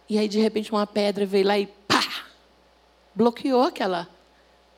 [0.09, 2.25] E aí, de repente, uma pedra veio lá e pá!
[3.15, 4.09] Bloqueou aquela,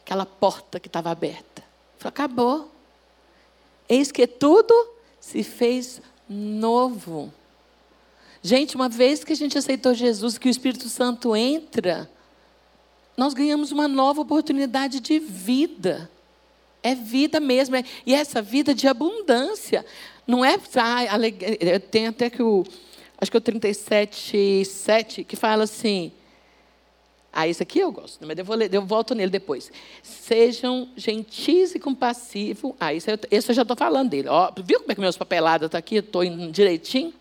[0.05, 1.50] aquela porta que estava aberta.
[2.01, 2.73] Falei, acabou.
[3.87, 4.75] Eis que tudo
[5.21, 7.33] se fez novo.
[8.43, 12.11] Gente, uma vez que a gente aceitou Jesus, que o Espírito Santo entra,
[13.17, 16.11] nós ganhamos uma nova oportunidade de vida.
[16.83, 17.77] É vida mesmo.
[17.77, 19.85] É, e essa vida de abundância.
[20.27, 20.59] Não é.
[20.77, 21.19] Ah,
[21.91, 22.65] tem até que o.
[23.19, 26.11] Acho que é o 37, 7, que fala assim.
[27.33, 29.71] Ah, isso aqui eu gosto, mas eu, vou eu volto nele depois.
[30.03, 32.75] Sejam gentis e compassivos.
[32.81, 34.29] Ah, isso, esse eu já estou falando dele.
[34.29, 35.97] Ó, viu como é que meus papelados estão tá aqui?
[35.97, 37.15] Estou direitinho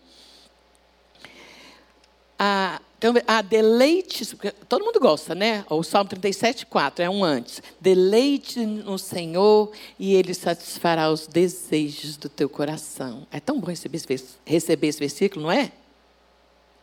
[2.42, 4.34] a, então, a deleite,
[4.66, 5.62] todo mundo gosta, né?
[5.68, 7.62] O Salmo 37, 4, é um antes.
[7.78, 13.26] Deleite no Senhor e Ele satisfará os desejos do teu coração.
[13.30, 15.70] É tão bom receber esse, receber esse versículo, não é?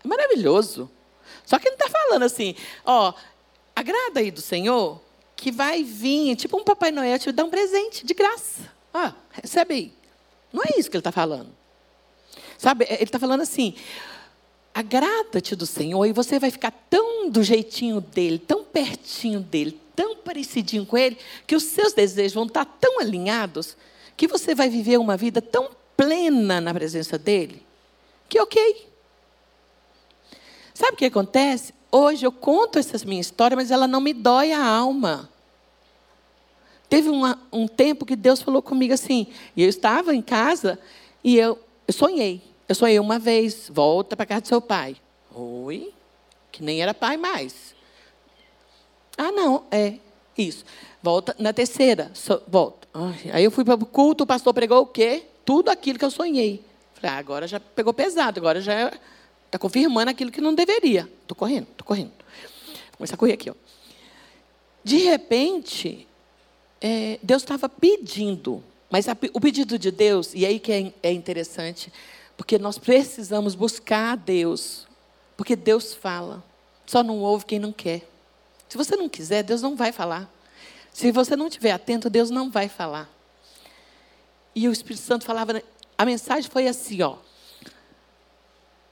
[0.04, 0.88] É maravilhoso.
[1.47, 3.13] Só que ele está falando assim, ó,
[3.73, 5.01] agrada aí do Senhor,
[5.33, 8.69] que vai vir, tipo um Papai Noel te dar um presente de graça.
[8.93, 9.93] Ó, recebe aí.
[10.51, 11.49] Não é isso que ele está falando.
[12.57, 13.75] Sabe, ele está falando assim,
[14.73, 20.17] agrada-te do Senhor e você vai ficar tão do jeitinho dele, tão pertinho dele, tão
[20.17, 23.77] parecidinho com ele, que os seus desejos vão estar tão alinhados
[24.17, 27.65] que você vai viver uma vida tão plena na presença dele,
[28.27, 28.87] que ok.
[30.78, 31.74] Sabe o que acontece?
[31.92, 35.28] Hoje eu conto essa minha história, mas ela não me dói a alma.
[36.88, 40.78] Teve uma, um tempo que Deus falou comigo assim, e eu estava em casa
[41.24, 42.44] e eu, eu sonhei.
[42.70, 44.96] Eu sonhei uma vez, volta para casa do seu pai.
[45.34, 45.92] Oi?
[46.52, 47.74] Que nem era pai mais.
[49.18, 49.96] Ah, não, é
[50.38, 50.63] isso.
[51.02, 52.88] Volta na terceira, so, volta.
[52.94, 55.24] Ai, aí eu fui para o culto, o pastor pregou o quê?
[55.44, 56.63] Tudo aquilo que eu sonhei.
[56.94, 58.92] Falei, ah, agora já pegou pesado, agora já
[59.47, 61.10] está confirmando aquilo que não deveria.
[61.21, 62.12] Estou correndo, estou correndo.
[62.12, 63.49] Vou começar a correr aqui.
[63.49, 63.53] Ó.
[64.83, 66.07] De repente,
[66.79, 71.12] é, Deus estava pedindo, mas a, o pedido de Deus, e aí que é, é
[71.12, 71.91] interessante,
[72.38, 74.88] porque nós precisamos buscar a Deus.
[75.36, 76.43] Porque Deus fala.
[76.86, 78.07] Só não ouve quem não quer.
[78.69, 80.31] Se você não quiser, Deus não vai falar.
[80.93, 83.10] Se você não estiver atento, Deus não vai falar.
[84.55, 85.62] E o Espírito Santo falava,
[85.97, 87.17] a mensagem foi assim, ó.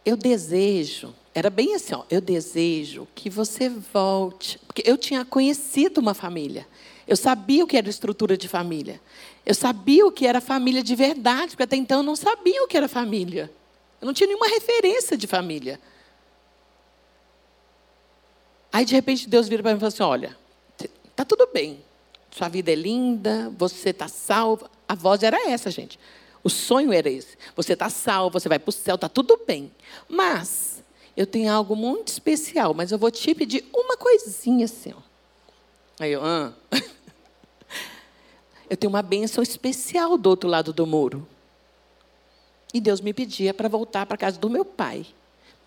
[0.05, 5.99] Eu desejo, era bem assim, ó, eu desejo que você volte, porque eu tinha conhecido
[5.99, 6.67] uma família.
[7.07, 9.01] Eu sabia o que era estrutura de família.
[9.45, 12.67] Eu sabia o que era família de verdade, porque até então eu não sabia o
[12.67, 13.51] que era família.
[14.01, 15.79] Eu não tinha nenhuma referência de família.
[18.71, 20.37] Aí, de repente, Deus vira para mim e fala assim: Olha,
[21.09, 21.79] está tudo bem.
[22.31, 24.69] Sua vida é linda, você está salva.
[24.87, 25.97] A voz era essa, gente.
[26.45, 27.35] O sonho era esse.
[27.55, 29.71] Você está salvo, você vai para o céu, está tudo bem.
[30.07, 30.83] Mas
[31.17, 34.93] eu tenho algo muito especial, mas eu vou te pedir uma coisinha assim.
[34.95, 35.01] Ó.
[35.99, 36.53] Aí eu, ah.
[38.69, 41.27] eu tenho uma bênção especial do outro lado do muro.
[42.71, 45.03] E Deus me pedia para voltar para a casa do meu pai,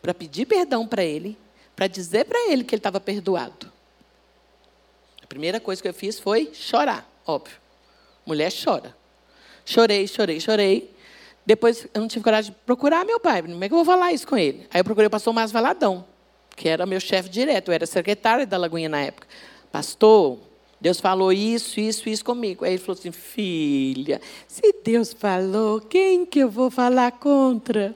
[0.01, 1.37] para pedir perdão para ele,
[1.75, 3.73] para dizer para ele que ele estava perdoado.
[5.21, 7.57] A primeira coisa que eu fiz foi chorar, óbvio.
[8.25, 8.98] Mulher chora.
[9.69, 10.91] Chorei, chorei, chorei.
[11.45, 13.43] Depois eu não tive coragem de procurar meu pai.
[13.43, 14.67] Como é que eu vou falar isso com ele?
[14.73, 16.07] Aí eu procurei o pastor Márcio Valadão,
[16.57, 17.69] que era meu chefe direto.
[17.69, 19.27] Eu era secretário da Lagoinha na época.
[19.71, 20.39] Pastor,
[20.81, 22.65] Deus falou isso, isso, isso comigo.
[22.65, 27.95] Aí ele falou assim: Filha, se Deus falou, quem que eu vou falar contra?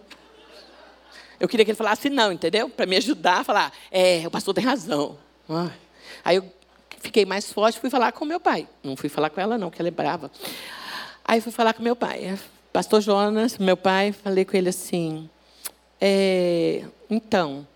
[1.40, 2.68] Eu queria que ele falasse não, entendeu?
[2.68, 5.16] Para me ajudar a falar: É, o pastor tem razão.
[6.22, 6.44] Aí eu
[7.00, 8.68] fiquei mais forte, fui falar com meu pai.
[8.84, 10.30] Não fui falar com ela, não, que ela é brava.
[11.24, 12.38] Aí fui falar com meu pai.
[12.72, 15.28] Pastor Jonas, meu pai, falei com ele assim:
[16.00, 17.66] é, Então,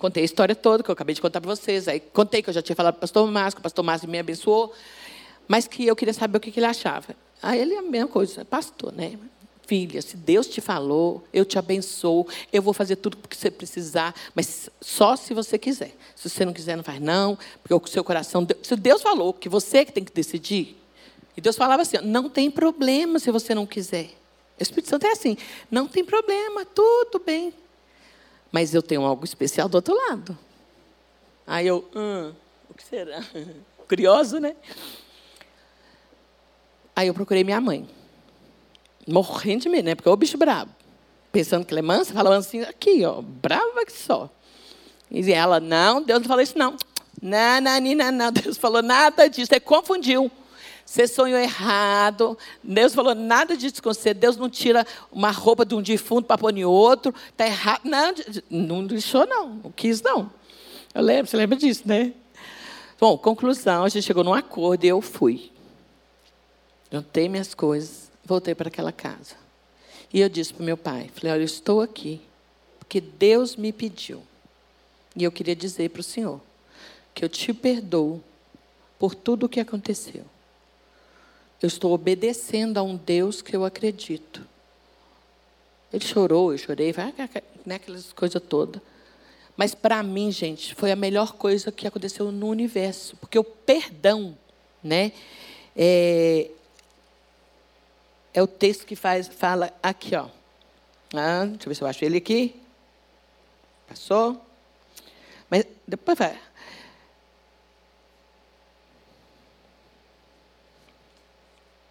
[0.00, 1.86] Contei a história toda que eu acabei de contar para vocês.
[1.86, 4.18] Aí contei que eu já tinha falado para o pastor Márcio, o pastor Márcio me
[4.18, 4.72] abençoou,
[5.46, 7.14] mas que eu queria saber o que, que ele achava.
[7.42, 9.18] Aí ele é a mesma coisa, pastor, né?
[9.66, 13.50] Filha, se Deus te falou, eu te abençoo, eu vou fazer tudo o que você
[13.50, 15.94] precisar, mas só se você quiser.
[16.16, 18.46] Se você não quiser, não faz não, porque o seu coração.
[18.62, 20.79] Se Deus falou que você que tem que decidir,
[21.40, 24.10] e Deus falava assim: não tem problema se você não quiser.
[24.58, 25.38] O Espírito Santo é assim:
[25.70, 27.54] não tem problema, tudo bem,
[28.52, 30.38] mas eu tenho algo especial do outro lado.
[31.46, 32.34] Aí eu, hum,
[32.68, 33.24] o que será?
[33.88, 34.54] Curioso, né?
[36.94, 37.88] Aí eu procurei minha mãe.
[39.08, 39.94] Morrendo de medo, né?
[39.94, 40.70] Porque o bicho brabo.
[41.32, 44.28] Pensando que ela é mansa, falando assim, aqui, ó, brava que só.
[45.10, 46.76] E ela, não, Deus não falou isso, não.
[47.22, 50.30] Não, não, não, não, Deus falou nada disso, você confundiu.
[50.90, 52.36] Você sonhou errado.
[52.64, 54.12] Deus falou nada disso com você.
[54.12, 57.14] Deus não tira uma roupa de um defunto para pôr em outro.
[57.28, 57.82] Está errado.
[57.84, 58.12] Não,
[58.50, 59.50] não deixou, não.
[59.50, 60.32] Não quis, não.
[60.92, 62.12] Eu lembro, você lembra disso, né?
[62.98, 65.52] Bom, conclusão, a gente chegou num acordo e eu fui.
[66.90, 69.36] Juntei minhas coisas, voltei para aquela casa.
[70.12, 72.20] E eu disse para o meu pai, falei, olha, eu estou aqui
[72.80, 74.24] porque Deus me pediu.
[75.14, 76.40] E eu queria dizer para o senhor
[77.14, 78.20] que eu te perdoo
[78.98, 80.24] por tudo o que aconteceu.
[81.62, 84.46] Eu estou obedecendo a um Deus que eu acredito.
[85.92, 86.94] Ele chorou, eu chorei,
[87.66, 88.80] né, aquelas coisas todas.
[89.56, 94.36] Mas para mim, gente, foi a melhor coisa que aconteceu no universo, porque o perdão,
[94.82, 95.12] né,
[95.76, 96.50] é,
[98.32, 100.28] é o texto que faz, fala aqui, ó.
[101.12, 102.54] Ah, deixa eu ver se eu acho ele aqui.
[103.88, 104.40] Passou?
[105.50, 106.38] Mas depois vai.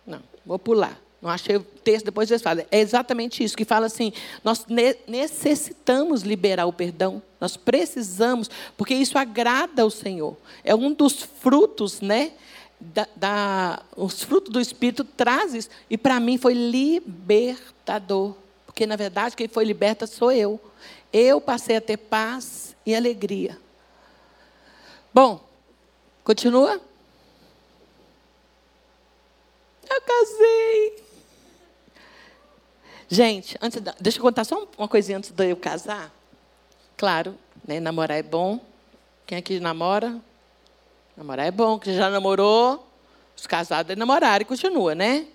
[0.08, 1.00] Não, vou pular.
[1.22, 2.66] Não achei o texto, depois eles falam.
[2.72, 4.12] É exatamente isso, que fala assim:
[4.44, 4.66] nós
[5.08, 10.36] necessitamos liberar o perdão, nós precisamos, porque isso agrada ao Senhor.
[10.64, 12.32] É um dos frutos, né?
[12.82, 18.34] Da, da, os frutos do Espírito trazem e para mim foi libertador.
[18.66, 20.60] Porque, na verdade, quem foi liberta sou eu.
[21.12, 23.58] Eu passei a ter paz e alegria.
[25.14, 25.44] Bom,
[26.24, 26.82] continua?
[29.90, 31.04] Eu casei.
[33.08, 36.14] Gente, antes da, deixa eu contar só uma coisinha antes de eu casar.
[36.96, 37.36] Claro,
[37.68, 38.60] né, namorar é bom.
[39.26, 40.20] Quem aqui namora?
[41.18, 41.80] Namorar é bom.
[41.80, 42.88] Quem já namorou,
[43.36, 45.26] os casados é namorar e continua, né?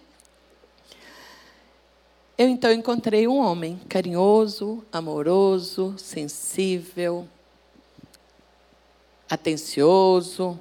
[2.37, 7.29] Eu então encontrei um homem carinhoso, amoroso, sensível,
[9.31, 10.59] atencioso,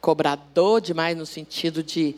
[0.00, 2.16] cobrador demais no sentido de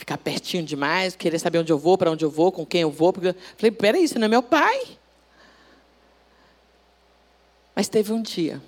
[0.00, 2.90] ficar pertinho demais, querer saber onde eu vou, para onde eu vou, com quem eu
[2.90, 3.12] vou.
[3.12, 4.82] Porque falei, peraí, isso não é meu pai.
[7.76, 8.60] Mas teve um dia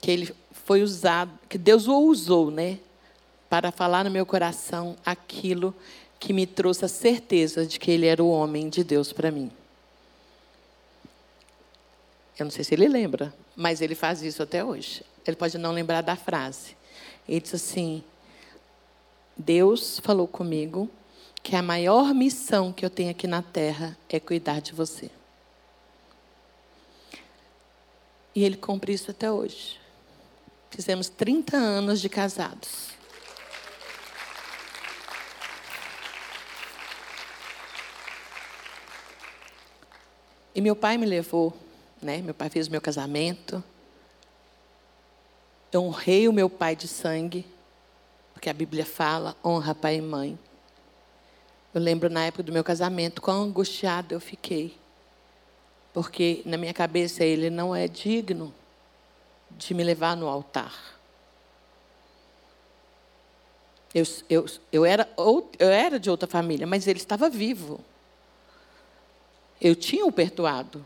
[0.00, 2.78] que ele foi usado, que Deus o usou, né?
[3.50, 5.74] Para falar no meu coração aquilo
[6.18, 9.50] que me trouxe a certeza de que ele era o homem de Deus para mim.
[12.38, 15.02] Eu não sei se ele lembra, mas ele faz isso até hoje.
[15.26, 16.76] Ele pode não lembrar da frase.
[17.28, 18.04] Ele disse assim:
[19.36, 20.88] Deus falou comigo
[21.42, 25.10] que a maior missão que eu tenho aqui na terra é cuidar de você.
[28.34, 29.78] E ele cumpre isso até hoje.
[30.70, 32.88] Fizemos 30 anos de casados.
[40.54, 41.56] E meu pai me levou,
[42.00, 42.18] né?
[42.18, 43.62] Meu pai fez o meu casamento.
[45.72, 47.44] Eu honrei o meu pai de sangue
[48.44, 50.38] porque a Bíblia fala, honra pai e mãe.
[51.72, 54.76] Eu lembro na época do meu casamento, quão angustiada eu fiquei.
[55.94, 58.52] Porque na minha cabeça ele não é digno
[59.52, 60.74] de me levar no altar.
[63.94, 65.08] Eu, eu, eu, era,
[65.58, 67.80] eu era de outra família, mas ele estava vivo.
[69.58, 70.84] Eu tinha o perdoado.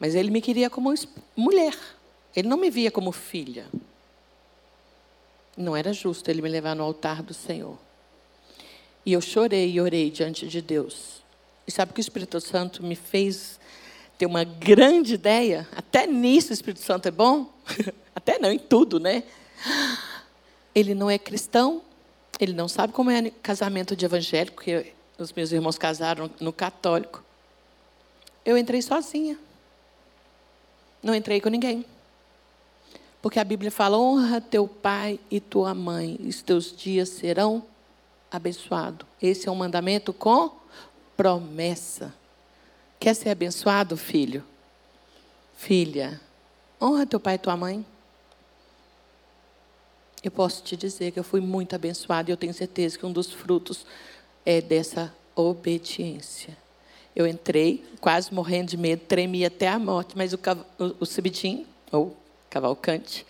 [0.00, 0.92] Mas ele me queria como
[1.36, 1.78] mulher.
[2.34, 3.68] Ele não me via como filha.
[5.56, 7.78] Não era justo ele me levar no altar do Senhor.
[9.04, 11.22] E eu chorei e orei diante de Deus.
[11.66, 13.58] E sabe que o Espírito Santo me fez
[14.18, 15.66] ter uma grande ideia?
[15.74, 17.50] Até nisso o Espírito Santo é bom?
[18.14, 19.22] Até não, em tudo, né?
[20.76, 21.80] ele não é cristão,
[22.38, 27.24] ele não sabe como é casamento de evangélico, que os meus irmãos casaram no católico.
[28.44, 29.38] Eu entrei sozinha.
[31.02, 31.86] Não entrei com ninguém.
[33.26, 37.60] Porque a Bíblia fala: honra teu pai e tua mãe, e os teus dias serão
[38.30, 39.04] abençoados.
[39.20, 40.52] Esse é um mandamento com
[41.16, 42.14] promessa.
[43.00, 44.44] Quer ser abençoado, filho?
[45.56, 46.20] Filha,
[46.80, 47.84] honra teu pai e tua mãe
[50.22, 53.12] eu posso te dizer que eu fui muito abençoada e eu tenho certeza que um
[53.12, 53.84] dos frutos
[54.44, 56.56] é dessa obediência.
[57.14, 60.38] Eu entrei, quase morrendo de medo, tremia até a morte, mas o,
[60.78, 61.06] o, o
[61.90, 62.16] ou
[62.50, 63.26] Cavalcante,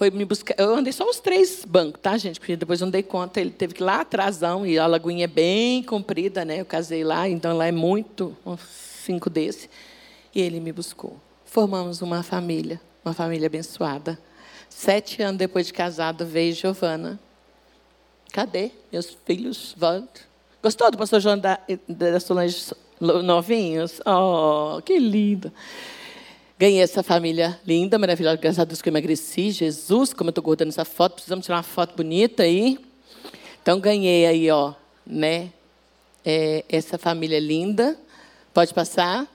[0.00, 0.54] foi me buscar.
[0.56, 2.40] Eu andei só os três bancos, tá, gente?
[2.40, 5.24] Porque depois eu não dei conta, ele teve que ir lá atrásão, e a lagoinha
[5.24, 6.60] é bem comprida, né?
[6.60, 8.62] Eu casei lá, então lá é muito, uns
[9.04, 9.68] cinco desse.
[10.34, 11.20] E ele me buscou.
[11.44, 14.18] Formamos uma família, uma família abençoada.
[14.70, 17.20] Sete anos depois de casado, veio Giovana.
[18.32, 19.74] Cadê meus filhos?
[19.76, 20.22] Volto.
[20.62, 21.58] Gostou do pastor João da,
[21.88, 24.00] da Solange Novinhos?
[24.06, 25.52] Oh, que lindo.
[26.60, 28.36] Ganhei essa família linda, maravilhosa.
[28.36, 29.50] Graças a Deus que eu emagreci.
[29.50, 31.14] Jesus, como eu estou gordando essa foto.
[31.14, 32.78] Precisamos tirar uma foto bonita aí.
[33.62, 34.74] Então, ganhei aí, ó,
[35.06, 35.54] né?
[36.22, 37.98] É, essa família linda.
[38.52, 39.26] Pode passar.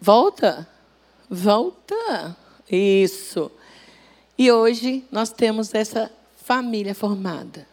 [0.00, 0.66] Volta.
[1.28, 2.34] Volta.
[2.72, 3.52] Isso.
[4.38, 6.10] E hoje nós temos essa
[6.42, 7.66] família formada.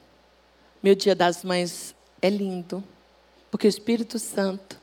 [0.84, 2.84] Meu Dia das Mães é lindo,
[3.50, 4.83] porque o Espírito Santo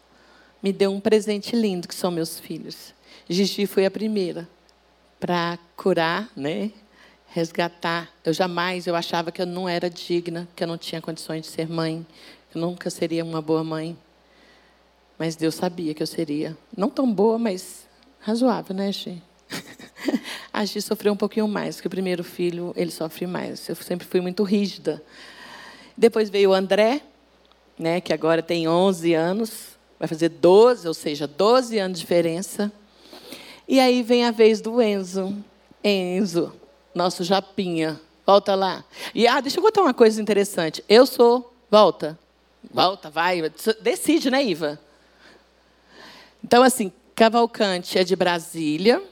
[0.62, 2.94] me deu um presente lindo, que são meus filhos.
[3.28, 4.48] Gigi foi a primeira
[5.18, 6.70] para curar, né?
[7.30, 8.10] resgatar.
[8.24, 11.48] Eu jamais, eu achava que eu não era digna, que eu não tinha condições de
[11.48, 12.06] ser mãe,
[12.50, 13.96] que eu nunca seria uma boa mãe.
[15.18, 16.56] Mas Deus sabia que eu seria.
[16.76, 17.86] Não tão boa, mas
[18.20, 19.22] razoável, né, Gi?
[20.52, 23.68] a Gi sofreu um pouquinho mais, que o primeiro filho, ele sofre mais.
[23.68, 25.02] Eu sempre fui muito rígida.
[25.96, 27.02] Depois veio o André,
[27.78, 32.72] né, que agora tem 11 anos, vai fazer 12, ou seja, 12 anos de diferença.
[33.68, 35.36] E aí vem a vez do Enzo.
[35.84, 36.54] Enzo,
[36.94, 38.00] nosso japinha.
[38.24, 38.82] Volta lá.
[39.14, 40.82] E ah, deixa eu contar uma coisa interessante.
[40.88, 41.52] Eu sou.
[41.70, 42.18] Volta.
[42.72, 43.42] Volta, vai.
[43.82, 44.80] Decide, né, Iva?
[46.42, 49.02] Então, assim, Cavalcante é de Brasília,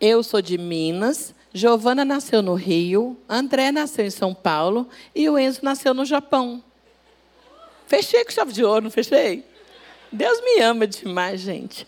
[0.00, 5.38] eu sou de Minas, Giovana nasceu no Rio, André nasceu em São Paulo e o
[5.38, 6.62] Enzo nasceu no Japão.
[7.86, 9.44] Fechei com chave de ouro, não fechei?
[10.12, 11.86] Deus me ama demais, gente.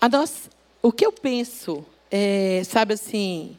[0.00, 0.50] A nós,
[0.82, 3.56] o que eu penso, é, sabe assim,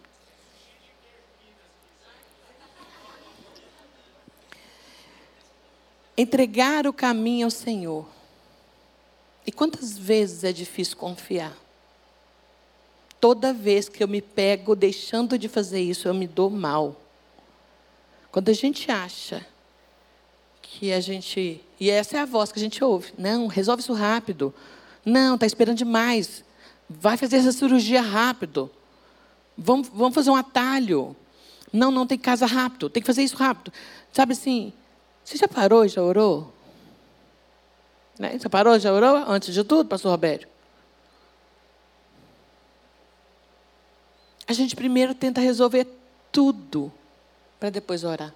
[6.18, 8.08] entregar o caminho ao Senhor.
[9.46, 11.58] E quantas vezes é difícil confiar?
[13.24, 17.02] toda vez que eu me pego deixando de fazer isso, eu me dou mal.
[18.30, 19.48] Quando a gente acha
[20.74, 21.62] que a gente.
[21.80, 23.14] E essa é a voz que a gente ouve.
[23.18, 24.54] Não, resolve isso rápido.
[25.06, 26.44] Não, está esperando demais.
[26.90, 28.72] Vai fazer essa cirurgia rápido.
[29.58, 31.16] Vamos, vamos fazer um atalho.
[31.72, 32.90] Não, não tem casa rápido.
[32.90, 33.72] Tem que fazer isso rápido.
[34.12, 34.74] Sabe assim,
[35.24, 36.52] você já parou, já orou?
[38.18, 38.38] Né?
[38.38, 40.48] Você parou, já orou antes de tudo, pastor Roberto?
[44.48, 45.88] A gente primeiro tenta resolver
[46.32, 46.92] tudo
[47.60, 48.34] para depois orar.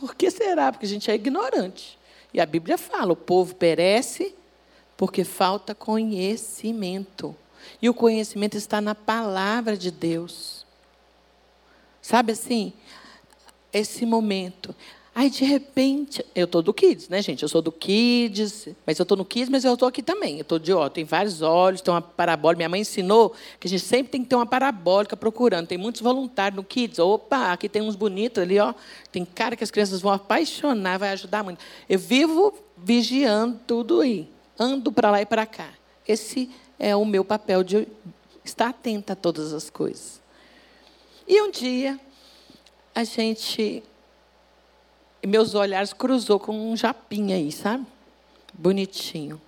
[0.00, 0.72] Por que será?
[0.72, 1.98] Porque a gente é ignorante.
[2.32, 4.34] E a Bíblia fala: o povo perece
[4.96, 7.36] porque falta conhecimento.
[7.82, 10.64] E o conhecimento está na palavra de Deus.
[12.00, 12.72] Sabe assim?
[13.70, 14.74] Esse momento.
[15.12, 17.42] Aí, de repente, eu estou do Kids, né, gente?
[17.42, 20.36] Eu sou do Kids, mas eu estou no Kids, mas eu estou aqui também.
[20.36, 22.58] Eu estou de ó, tem vários olhos, tem uma parabólica.
[22.58, 25.66] Minha mãe ensinou que a gente sempre tem que ter uma parabólica procurando.
[25.66, 27.00] Tem muitos voluntários no Kids.
[27.00, 28.72] Opa, aqui tem uns bonitos ali, ó.
[29.10, 31.58] Tem cara que as crianças vão apaixonar, vai ajudar muito.
[31.88, 34.28] Eu vivo vigiando tudo aí.
[34.56, 35.70] Ando para lá e para cá.
[36.06, 36.48] Esse
[36.78, 37.88] é o meu papel de
[38.44, 40.20] estar atenta a todas as coisas.
[41.26, 41.98] E um dia,
[42.94, 43.82] a gente
[45.26, 47.86] meus olhares cruzou com um japinha aí, sabe?
[48.60, 49.40] bonitinho.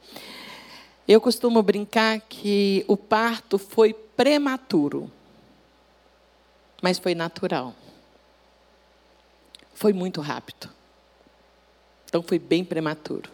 [1.07, 5.11] Eu costumo brincar que o parto foi prematuro,
[6.81, 7.75] mas foi natural.
[9.75, 10.71] Foi muito rápido.
[12.07, 13.31] Então foi bem prematuro.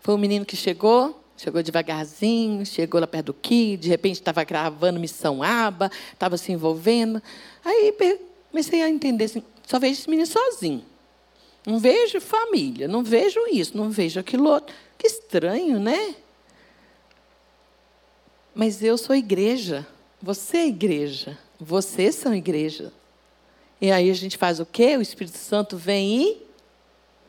[0.00, 4.44] Foi um menino que chegou, chegou devagarzinho, chegou lá perto do Ki, de repente estava
[4.44, 7.22] gravando Missão Aba, estava se envolvendo.
[7.64, 7.94] Aí
[8.50, 10.84] comecei a entender assim, só vejo esse menino sozinho.
[11.66, 14.74] Não vejo família, não vejo isso, não vejo aquilo outro.
[14.98, 16.16] Que estranho, né?
[18.54, 19.86] Mas eu sou igreja,
[20.20, 22.92] você é igreja, vocês são igreja.
[23.80, 24.96] E aí a gente faz o quê?
[24.96, 26.46] O Espírito Santo vem e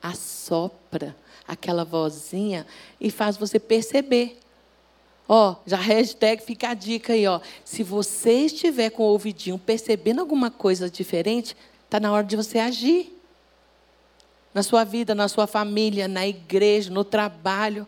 [0.02, 1.16] assopra
[1.48, 2.66] aquela vozinha
[3.00, 4.40] e faz você perceber.
[5.28, 7.40] Ó, já hashtag fica a dica aí, ó.
[7.64, 11.56] Se você estiver com o ouvidinho percebendo alguma coisa diferente,
[11.94, 13.16] está na hora de você agir.
[14.52, 17.88] Na sua vida, na sua família, na igreja, no trabalho.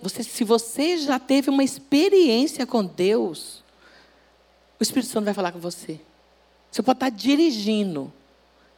[0.00, 3.64] Você, se você já teve uma experiência com Deus,
[4.78, 6.00] o Espírito Santo vai falar com você.
[6.70, 8.12] Você pode estar dirigindo.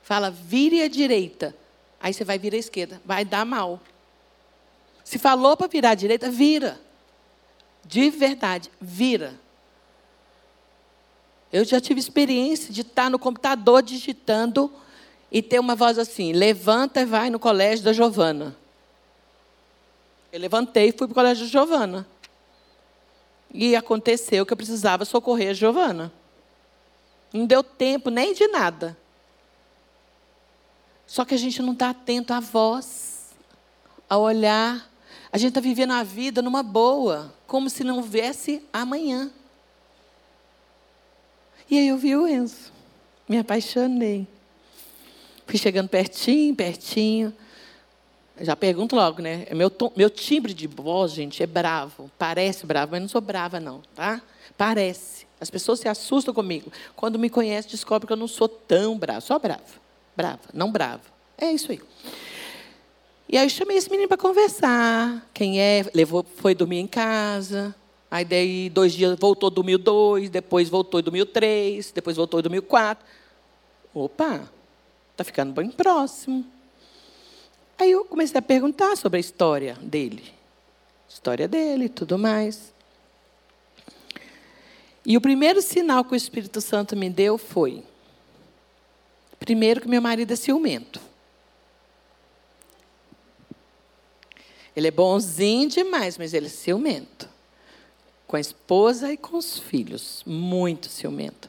[0.03, 1.55] Fala, vire à direita.
[2.01, 3.03] Aí você vai virar à esquerda.
[3.05, 3.81] Vai dar mal.
[5.05, 6.81] Se falou para virar à direita, vira.
[7.85, 9.35] De verdade, vira.
[11.53, 14.73] Eu já tive experiência de estar no computador digitando
[15.31, 18.57] e ter uma voz assim: levanta e vai no colégio da Giovana.
[20.33, 22.07] Eu levantei e fui para o colégio da Giovana.
[23.53, 26.13] E aconteceu que eu precisava socorrer a Giovana.
[27.33, 28.97] Não deu tempo nem de nada.
[31.07, 33.31] Só que a gente não está atento à voz,
[34.09, 34.91] ao olhar.
[35.31, 39.31] A gente está vivendo a vida numa boa, como se não houvesse amanhã.
[41.71, 42.73] E aí eu vi o Enzo.
[43.29, 44.27] Me apaixonei.
[45.47, 47.33] Fui chegando pertinho, pertinho.
[48.41, 49.47] Já pergunto logo, né?
[49.53, 52.11] Meu, tom, meu timbre de voz, gente, é bravo.
[52.19, 54.21] Parece bravo, mas não sou brava, não, tá?
[54.57, 55.27] Parece.
[55.41, 56.71] As pessoas se assustam comigo.
[56.95, 59.21] Quando me conhecem, descobrem que eu não sou tão brava.
[59.21, 59.63] Só brava.
[60.17, 61.03] Brava, não brava.
[61.39, 61.81] É isso aí.
[63.29, 65.29] E aí eu chamei esse menino para conversar.
[65.35, 65.85] Quem é?
[65.95, 67.75] Levou, foi dormir em casa.
[68.17, 72.43] Aí daí dois dias voltou, dormiu dois, depois voltou e dormiu três, depois voltou e
[72.43, 73.05] dormiu quatro.
[73.93, 74.51] Opa,
[75.15, 76.43] tá ficando bem próximo.
[77.77, 80.33] Aí eu comecei a perguntar sobre a história dele.
[81.07, 82.73] História dele e tudo mais.
[85.05, 87.85] E o primeiro sinal que o Espírito Santo me deu foi:
[89.39, 91.03] primeiro, que meu marido é ciumento.
[94.75, 97.36] Ele é bonzinho demais, mas ele é ciumento.
[98.27, 100.23] Com a esposa e com os filhos.
[100.27, 101.49] Muito ciumento.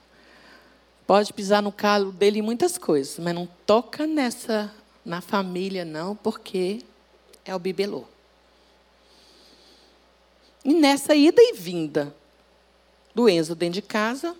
[1.05, 4.73] Pode pisar no calo dele em muitas coisas, mas não toca nessa
[5.05, 6.84] na família, não, porque
[7.45, 8.03] é o bibelô.
[10.65, 12.13] E nessa ida e vinda
[13.15, 14.36] do Enzo dentro de casa,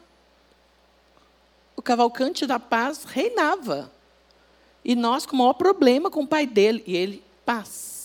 [1.73, 3.89] o cavalcante da paz reinava.
[4.83, 6.83] E nós com o maior problema com o pai dele.
[6.85, 7.96] E ele, paz.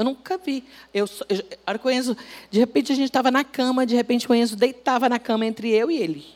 [0.00, 0.64] Eu nunca vi.
[0.94, 1.44] Eu, eu,
[1.84, 2.16] o Enzo,
[2.50, 5.68] de repente a gente estava na cama, de repente o Enzo deitava na cama entre
[5.68, 6.26] eu e ele.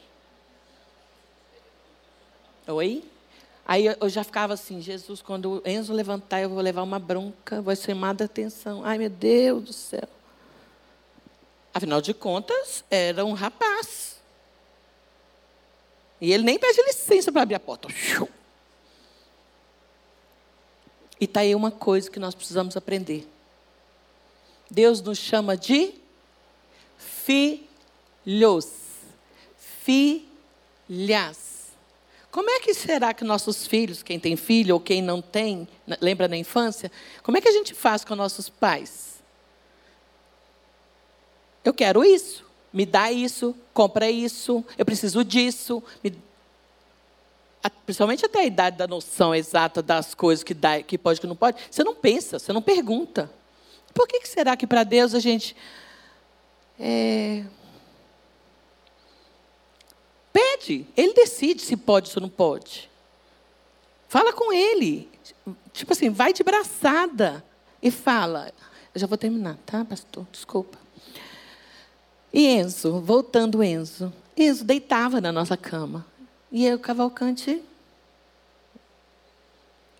[2.66, 3.02] Oi?
[3.66, 7.62] Aí eu já ficava assim, Jesus, quando o Enzo levantar, eu vou levar uma bronca,
[7.62, 8.84] vou ser chamada atenção.
[8.84, 10.06] Ai, meu Deus do céu.
[11.72, 14.18] Afinal de contas, era um rapaz.
[16.20, 17.88] E ele nem pede licença para abrir a porta.
[21.18, 23.26] E está aí uma coisa que nós precisamos aprender.
[24.70, 25.94] Deus nos chama de
[27.24, 28.68] filhos,
[29.82, 31.44] filhas.
[32.30, 35.68] Como é que será que nossos filhos, quem tem filho ou quem não tem,
[36.00, 36.90] lembra na infância,
[37.22, 39.22] como é que a gente faz com nossos pais?
[41.64, 45.82] Eu quero isso, me dá isso, compra isso, eu preciso disso.
[46.02, 46.12] Me...
[47.86, 51.36] Principalmente até a idade da noção exata das coisas que, dá, que pode que não
[51.36, 51.56] pode.
[51.70, 53.30] Você não pensa, você não pergunta.
[53.94, 55.56] Por que, que será que para Deus a gente.
[56.78, 57.44] É
[60.34, 62.90] Pede, ele decide se pode ou não pode.
[64.08, 65.08] Fala com ele.
[65.72, 67.44] Tipo assim, vai de braçada
[67.80, 68.52] e fala.
[68.92, 70.26] Eu já vou terminar, tá, pastor?
[70.32, 70.76] Desculpa.
[72.32, 74.12] E Enzo, voltando Enzo.
[74.36, 76.04] Enzo deitava na nossa cama.
[76.50, 77.62] E o cavalcante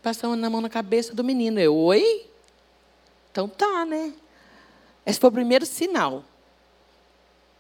[0.03, 1.61] passando na mão na cabeça do menino.
[1.61, 2.27] Eu, oi?
[3.35, 4.13] Então tá, né?
[5.05, 6.23] Esse foi o primeiro sinal.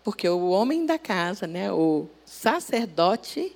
[0.04, 3.50] Porque o homem da casa, né, o sacerdote,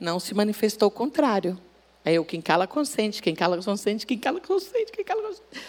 [0.00, 1.56] não se manifestou o contrário.
[2.04, 5.64] Aí o quem cala consente, quem cala consente, quem cala consente, quem cala consente.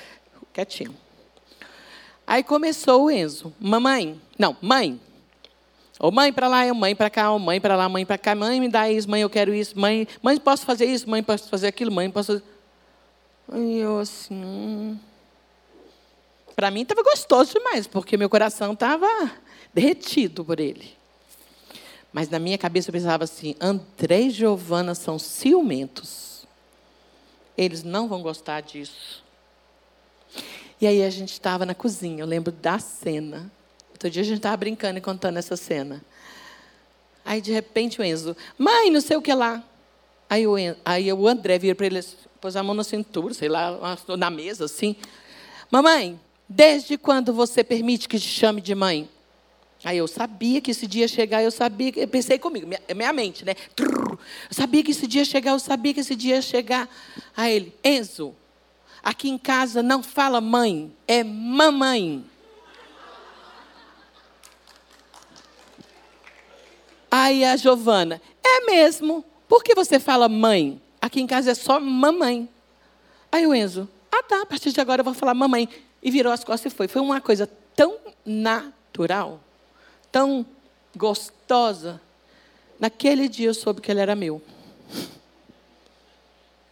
[0.52, 0.96] quietinho.
[2.26, 3.54] Aí começou o Enzo.
[3.60, 5.00] Mamãe, não, mãe.
[6.00, 8.34] Ô mãe para lá, eu mãe para cá, ô mãe para lá, mãe para cá.
[8.34, 9.80] Mãe, me dá isso, mãe, eu quero isso.
[9.80, 12.44] Mãe, mãe, posso fazer isso, mãe, posso fazer aquilo, mãe, posso fazer...
[13.52, 14.34] Aí eu assim...
[14.34, 14.98] Hum.
[16.56, 19.08] Para mim estava gostoso demais, porque meu coração estava
[19.74, 20.94] derretido por ele.
[22.14, 26.48] Mas na minha cabeça eu pensava assim: André e Giovana são ciumentos.
[27.58, 29.24] Eles não vão gostar disso.
[30.80, 33.52] E aí a gente estava na cozinha, eu lembro da cena.
[33.92, 36.02] Outro dia a gente estava brincando e contando essa cena.
[37.24, 39.64] Aí de repente o Enzo, mãe, não sei o que lá.
[40.30, 42.02] Aí o, Enzo, aí o André vira para ele,
[42.40, 44.96] pôs a mão na cintura, sei lá, na mesa assim.
[45.72, 49.10] Mamãe, desde quando você permite que te chame de mãe?
[49.84, 53.14] Aí eu sabia que esse dia ia chegar, eu sabia, eu pensei comigo, minha, minha
[53.14, 53.54] mente, né?
[53.78, 54.18] Eu
[54.50, 56.90] sabia que esse dia ia chegar, eu sabia que esse dia ia chegar.
[57.38, 58.34] Aí ele, Enzo,
[59.04, 62.26] aqui em casa não fala mãe, é mamãe.
[67.12, 69.24] Aí a Giovana, é mesmo?
[69.48, 70.82] Por que você fala mãe?
[71.00, 72.50] Aqui em casa é só mamãe.
[73.32, 75.70] Aí o Enzo, ah tá, a partir de agora eu vou falar mamãe.
[76.06, 76.88] E virou as costas e foi.
[76.88, 79.42] Foi uma coisa tão natural
[80.16, 80.46] tão
[80.96, 82.00] gostosa.
[82.80, 84.42] Naquele dia eu soube que ele era meu.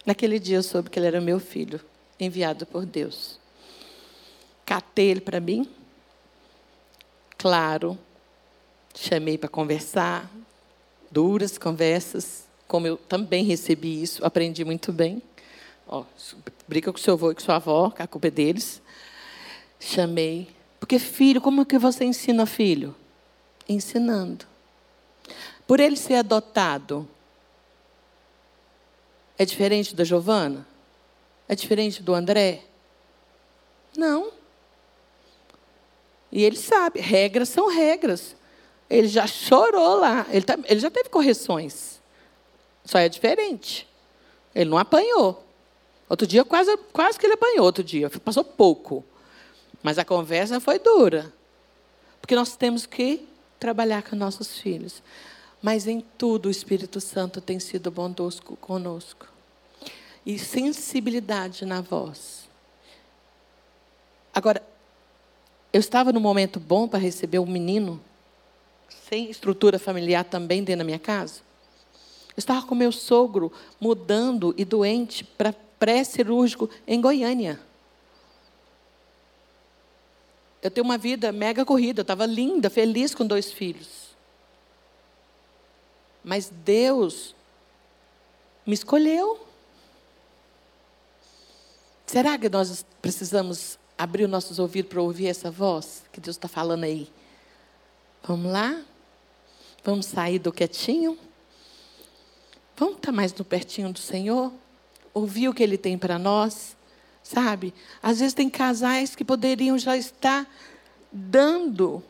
[0.06, 1.78] Naquele dia eu soube que ele era meu filho,
[2.18, 3.38] enviado por Deus.
[4.64, 5.68] Catei ele para mim.
[7.36, 7.98] Claro,
[8.94, 10.30] chamei para conversar,
[11.10, 15.22] duras conversas, como eu também recebi isso, aprendi muito bem.
[15.86, 16.02] Ó,
[16.66, 18.80] briga com seu avô e com sua avó, a culpa é deles.
[19.84, 20.48] Chamei.
[20.80, 22.94] Porque, filho, como que você ensina filho?
[23.68, 24.46] ensinando.
[25.66, 27.08] Por ele ser adotado,
[29.38, 30.66] é diferente da Giovana?
[31.48, 32.62] É diferente do André?
[33.96, 34.32] Não.
[36.30, 38.36] E ele sabe, regras são regras.
[38.88, 42.00] Ele já chorou lá, ele, tá, ele já teve correções.
[42.84, 43.88] Só é diferente.
[44.54, 45.42] Ele não apanhou.
[46.08, 48.10] Outro dia, quase, quase que ele apanhou, outro dia.
[48.10, 49.02] Passou pouco.
[49.84, 51.30] Mas a conversa foi dura.
[52.18, 53.28] Porque nós temos que
[53.60, 55.02] trabalhar com nossos filhos.
[55.60, 59.26] Mas em tudo o Espírito Santo tem sido bondoso conosco.
[60.24, 62.48] E sensibilidade na voz.
[64.34, 64.62] Agora,
[65.70, 68.00] eu estava num momento bom para receber um menino,
[68.88, 71.40] sem estrutura familiar também dentro da minha casa.
[72.28, 77.60] Eu estava com meu sogro mudando e doente para pré-cirúrgico em Goiânia.
[80.64, 84.16] Eu tenho uma vida mega corrida, eu estava linda, feliz com dois filhos.
[86.24, 87.34] Mas Deus
[88.64, 89.46] me escolheu.
[92.06, 96.48] Será que nós precisamos abrir os nossos ouvidos para ouvir essa voz que Deus está
[96.48, 97.12] falando aí?
[98.22, 98.82] Vamos lá?
[99.84, 101.18] Vamos sair do quietinho?
[102.74, 104.50] Vamos estar mais no pertinho do Senhor?
[105.12, 106.74] Ouvir o que Ele tem para nós?
[107.24, 107.74] Sabe?
[108.02, 110.46] Às vezes tem casais que poderiam já estar
[111.10, 112.04] dando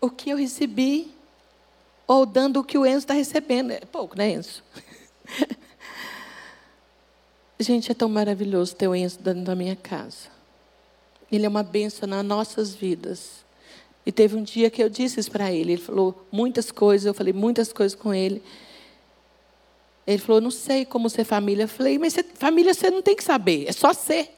[0.00, 1.12] o que eu recebi,
[2.06, 3.72] ou dando o que o Enzo está recebendo.
[3.72, 4.62] É pouco, né, Enzo?
[7.58, 10.30] Gente, é tão maravilhoso ter o Enzo dentro da minha casa.
[11.30, 13.42] Ele é uma benção nas nossas vidas.
[14.04, 15.72] E teve um dia que eu disse isso para ele.
[15.72, 18.42] Ele falou muitas coisas, eu falei muitas coisas com ele.
[20.06, 21.64] Ele falou, não sei como ser família.
[21.64, 24.36] Eu falei, mas família você não tem que saber, é só ser.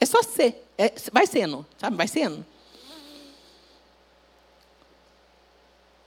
[0.00, 0.66] É só ser.
[0.76, 1.96] É, vai sendo, sabe?
[1.96, 2.44] Vai sendo.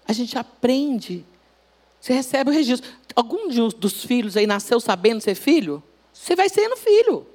[0.07, 1.26] A gente aprende.
[1.99, 2.89] Você recebe o registro.
[3.16, 5.82] Algum dos filhos aí nasceu sabendo ser filho?
[6.11, 7.26] Você vai sendo filho.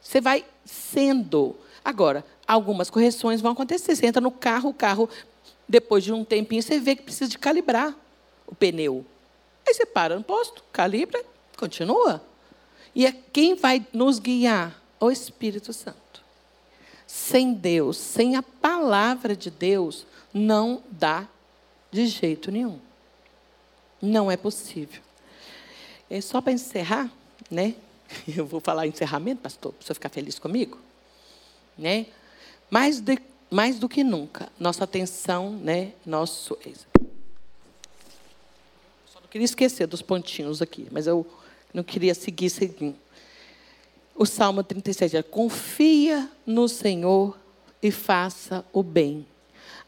[0.00, 1.56] Você vai sendo.
[1.84, 3.96] Agora, algumas correções vão acontecer.
[3.96, 5.08] Você entra no carro, o carro,
[5.68, 7.96] depois de um tempinho, você vê que precisa de calibrar
[8.46, 9.04] o pneu.
[9.66, 11.24] Aí você para no posto, calibra,
[11.56, 12.22] continua.
[12.94, 14.80] E é quem vai nos guiar?
[15.00, 16.22] O Espírito Santo.
[17.06, 21.28] Sem Deus, sem a palavra de Deus, não dá
[21.90, 22.78] de jeito nenhum.
[24.00, 25.02] Não é possível.
[26.08, 27.10] É só para encerrar,
[27.50, 27.74] né?
[28.26, 30.78] Eu vou falar encerramento, pastor, para você ficar feliz comigo,
[31.76, 32.06] né?
[32.70, 33.18] Mais, de,
[33.50, 35.92] mais do que nunca, nossa atenção, né?
[36.04, 36.56] Nosso
[39.34, 41.26] queria esquecer dos pontinhos aqui, mas eu
[41.72, 42.94] não queria seguir seguindo.
[44.14, 47.36] O Salmo 37 é: Confia no Senhor
[47.82, 49.26] e faça o bem.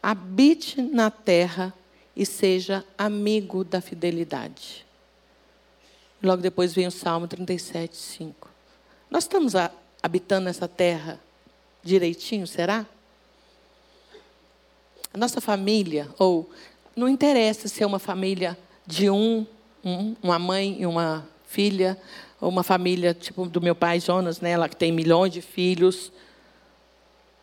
[0.03, 1.73] Habite na terra
[2.13, 4.85] e seja amigo da fidelidade.
[6.21, 8.49] Logo depois vem o Salmo 37, 5.
[9.09, 9.53] Nós estamos
[10.03, 11.21] habitando nessa terra
[11.81, 12.85] direitinho, será?
[15.13, 16.51] A nossa família, ou
[16.93, 18.57] não interessa se é uma família
[18.87, 19.45] de um,
[19.83, 21.99] um uma mãe e uma filha,
[22.41, 26.11] uma família tipo do meu pai Jonas, né, ela que tem milhões de filhos,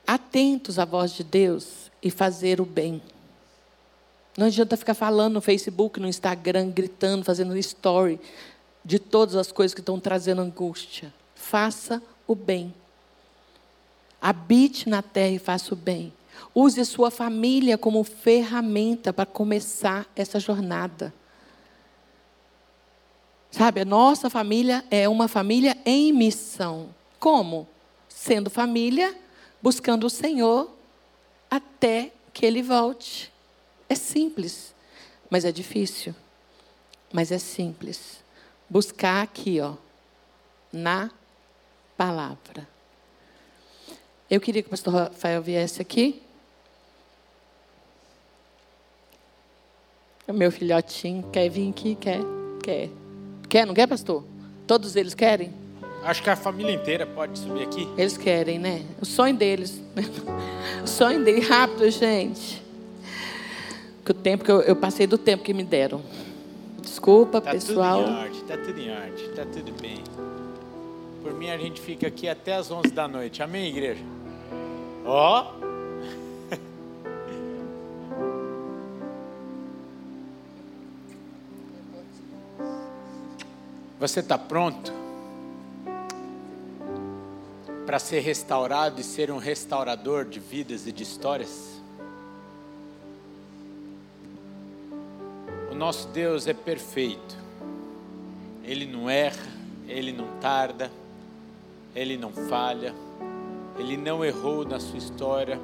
[0.07, 3.01] atentos à voz de Deus e fazer o bem.
[4.36, 8.18] Não adianta ficar falando no Facebook, no Instagram, gritando, fazendo story
[8.84, 11.12] de todas as coisas que estão trazendo angústia.
[11.34, 12.74] Faça o bem.
[14.20, 16.12] Habite na terra e faça o bem.
[16.55, 21.12] Use sua família como ferramenta para começar essa jornada.
[23.55, 26.92] Sabe, a nossa família é uma família em missão.
[27.20, 27.68] Como?
[28.09, 29.16] Sendo família,
[29.62, 30.76] buscando o Senhor
[31.48, 33.32] até que Ele volte.
[33.88, 34.74] É simples,
[35.30, 36.12] mas é difícil.
[37.12, 38.24] Mas é simples.
[38.68, 39.74] Buscar aqui, ó,
[40.72, 41.12] na
[41.96, 42.66] palavra.
[44.28, 46.20] Eu queria que o pastor Rafael viesse aqui.
[50.26, 51.94] O meu filhotinho quer vir aqui?
[51.94, 52.18] Quer?
[52.61, 53.03] Quer.
[53.55, 54.24] Quer, não quer, pastor?
[54.66, 55.52] Todos eles querem?
[56.02, 57.88] Acho que a família inteira pode subir aqui.
[57.96, 58.82] Eles querem, né?
[59.00, 59.80] O sonho deles.
[60.82, 61.46] o sonho deles.
[61.46, 62.61] Rápido, gente.
[64.05, 66.02] Que o tempo que eu, eu, passei do tempo que me deram.
[66.82, 68.02] Desculpa, tá pessoal.
[68.02, 70.02] Tudo em arte, tá tudo em arte, tá tudo bem.
[71.22, 73.40] Por mim a gente fica aqui até as 11 da noite.
[73.40, 74.02] Amém, igreja?
[75.05, 75.52] Ó.
[75.61, 75.73] Oh.
[83.99, 84.92] Você está pronto
[87.86, 91.80] para ser restaurado e ser um restaurador de vidas e de histórias?
[95.70, 97.36] O nosso Deus é perfeito.
[98.64, 99.47] Ele não erra,
[99.86, 100.90] ele não tarda,
[101.95, 102.92] ele não falha,
[103.78, 105.61] ele não errou na sua história,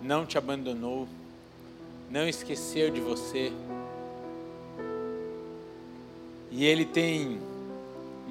[0.00, 1.08] não te abandonou,
[2.08, 3.52] não esqueceu de você.
[6.52, 7.40] E ele tem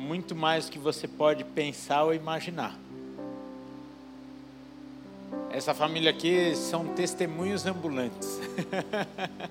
[0.03, 2.77] muito mais do que você pode pensar ou imaginar.
[5.49, 8.39] Essa família aqui são testemunhos ambulantes.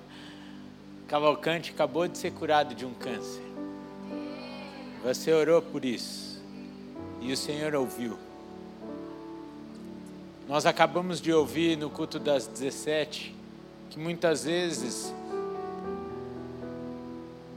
[1.07, 3.41] Cavalcante acabou de ser curado de um câncer.
[5.03, 6.41] Você orou por isso.
[7.19, 8.17] E o Senhor ouviu.
[10.47, 13.33] Nós acabamos de ouvir no culto das 17
[13.89, 15.13] que muitas vezes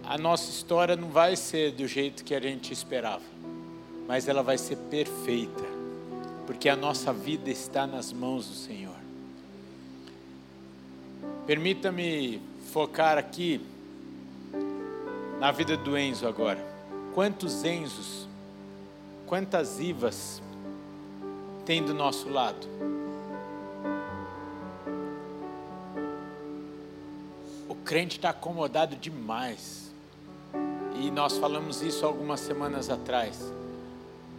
[0.06, 3.24] a nossa história não vai ser do jeito que a gente esperava,
[4.06, 5.64] mas ela vai ser perfeita,
[6.46, 8.94] porque a nossa vida está nas mãos do Senhor.
[11.44, 12.40] Permita-me
[12.72, 13.60] focar aqui
[15.40, 16.64] na vida do Enzo agora.
[17.12, 18.28] Quantos Enzos,
[19.26, 20.40] quantas Ivas
[21.64, 22.68] tem do nosso lado?
[27.68, 29.85] O crente está acomodado demais
[31.06, 33.40] e nós falamos isso algumas semanas atrás.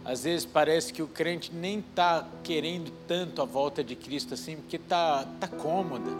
[0.04, 4.56] Às vezes parece que o crente nem está querendo tanto a volta de Cristo assim,
[4.56, 6.10] porque está tá cômoda.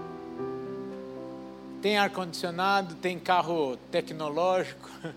[1.82, 4.88] Tem ar-condicionado, tem carro tecnológico,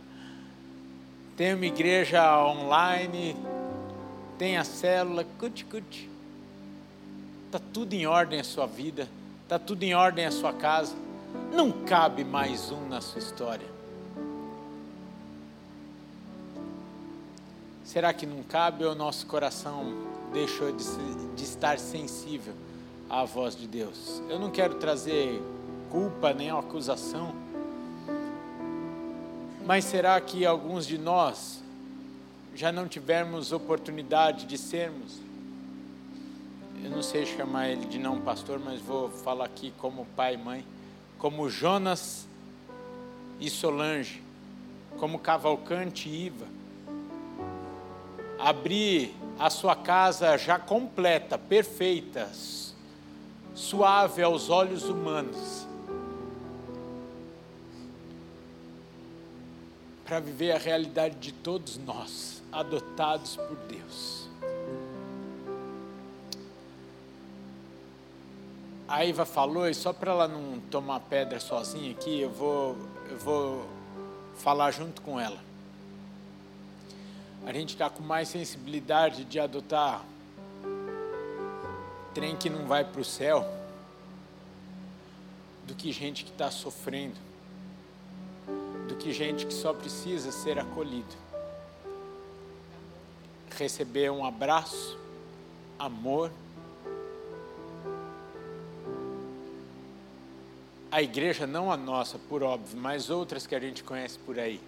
[1.37, 3.35] tem uma igreja online,
[4.37, 6.09] tem a célula, cut, cut.
[7.45, 9.07] Está tudo em ordem a sua vida,
[9.43, 10.93] está tudo em ordem a sua casa.
[11.53, 13.80] Não cabe mais um na sua história.
[17.91, 19.83] Será que não cabe ou nosso coração
[20.31, 20.81] deixou de,
[21.35, 22.53] de estar sensível
[23.09, 24.21] à voz de Deus?
[24.29, 25.43] Eu não quero trazer
[25.89, 27.35] culpa nem acusação,
[29.65, 31.61] mas será que alguns de nós
[32.55, 35.19] já não tivemos oportunidade de sermos?
[36.81, 40.37] Eu não sei chamar ele de não pastor, mas vou falar aqui como pai e
[40.37, 40.65] mãe,
[41.17, 42.25] como Jonas
[43.37, 44.23] e Solange,
[44.97, 46.60] como Cavalcante e Iva
[48.41, 52.29] abrir a sua casa já completa, perfeita,
[53.53, 55.67] suave aos olhos humanos,
[60.05, 64.29] para viver a realidade de todos nós, adotados por Deus.
[68.87, 72.75] A Iva falou, e só para ela não tomar pedra sozinha aqui, eu vou,
[73.09, 73.65] eu vou
[74.35, 75.50] falar junto com ela
[77.45, 80.05] a gente está com mais sensibilidade de adotar
[82.13, 83.45] trem que não vai para o céu
[85.65, 87.15] do que gente que está sofrendo,
[88.87, 91.15] do que gente que só precisa ser acolhido,
[93.51, 94.99] receber um abraço,
[95.79, 96.31] amor.
[100.91, 104.59] A igreja, não a nossa, por óbvio, mas outras que a gente conhece por aí.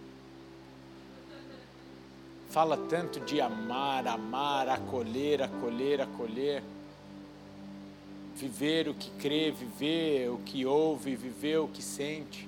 [2.53, 6.61] Fala tanto de amar, amar, acolher, acolher, acolher.
[8.35, 12.47] Viver o que crê, viver o que ouve, viver o que sente.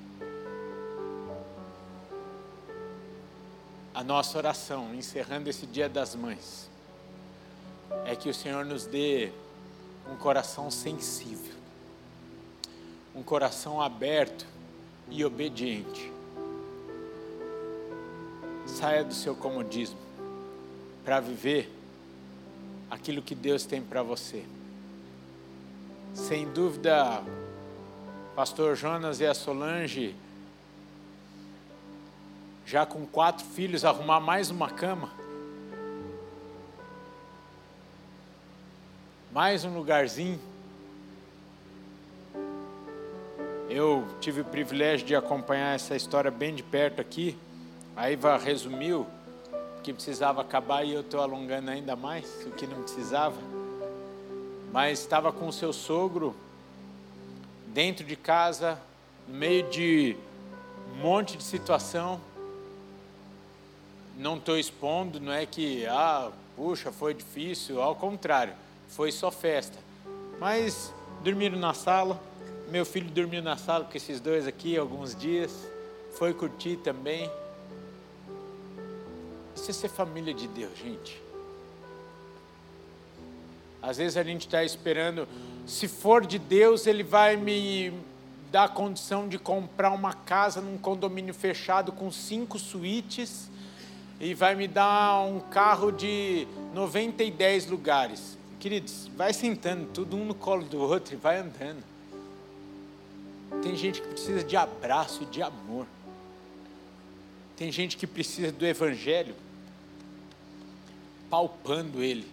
[3.95, 6.69] A nossa oração, encerrando esse Dia das Mães,
[8.05, 9.31] é que o Senhor nos dê
[10.07, 11.55] um coração sensível,
[13.15, 14.45] um coração aberto
[15.09, 16.14] e obediente.
[18.65, 19.97] Saia do seu comodismo
[21.03, 21.71] para viver
[22.89, 24.43] aquilo que Deus tem para você.
[26.13, 27.23] Sem dúvida,
[28.35, 30.15] Pastor Jonas e a Solange,
[32.65, 35.25] já com quatro filhos, arrumar mais uma cama
[39.35, 40.39] mais um lugarzinho.
[43.69, 47.37] Eu tive o privilégio de acompanhar essa história bem de perto aqui.
[47.95, 49.07] A Iva resumiu
[49.83, 53.37] que precisava acabar e eu estou alongando ainda mais o que não precisava.
[54.73, 56.35] Mas estava com o seu sogro
[57.67, 58.79] dentro de casa,
[59.27, 60.17] no meio de
[60.93, 62.19] um monte de situação.
[64.17, 68.53] Não estou expondo, não é que, ah, puxa, foi difícil, ao contrário
[68.89, 69.77] foi só festa.
[70.39, 70.93] Mas
[71.23, 72.19] dormiram na sala.
[72.69, 75.51] Meu filho dormiu na sala com esses dois aqui alguns dias.
[76.17, 77.29] Foi curtir também.
[79.67, 81.19] É ser família de Deus, gente.
[83.81, 85.27] Às vezes a gente está esperando,
[85.65, 87.91] se for de Deus, Ele vai me
[88.51, 93.49] dar a condição de comprar uma casa num condomínio fechado com cinco suítes
[94.19, 98.37] e vai me dar um carro de 90 e 10 lugares.
[98.59, 101.83] Queridos, vai sentando, tudo um no colo do outro e vai andando.
[103.61, 105.87] Tem gente que precisa de abraço de amor.
[107.57, 109.35] Tem gente que precisa do Evangelho,
[111.35, 112.25] palpando ele,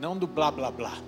[0.00, 0.98] não do blá blá blá.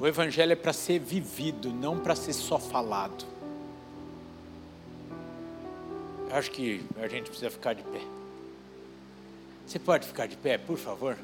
[0.00, 3.24] O Evangelho é para ser vivido, não para ser só falado.
[6.28, 8.00] Eu acho que a gente precisa ficar de pé.
[9.64, 11.16] Você pode ficar de pé, por favor?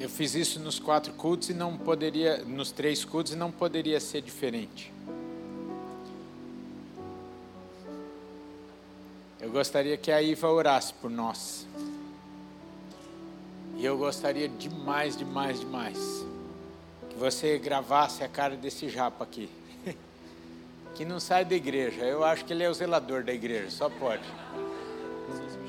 [0.00, 4.00] Eu fiz isso nos quatro cultos e não poderia, nos três cultos e não poderia
[4.00, 4.90] ser diferente.
[9.44, 11.66] Eu gostaria que a Iva orasse por nós.
[13.76, 15.98] E eu gostaria demais, demais, demais
[17.10, 19.50] que você gravasse a cara desse japa aqui.
[20.96, 22.00] que não sai da igreja.
[22.00, 24.22] Eu acho que ele é o zelador da igreja, só pode.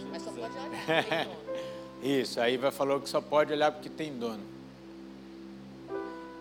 [0.10, 1.28] Mas só pode olhar.
[2.02, 4.44] Isso, aí vai falou que só pode olhar porque tem dono.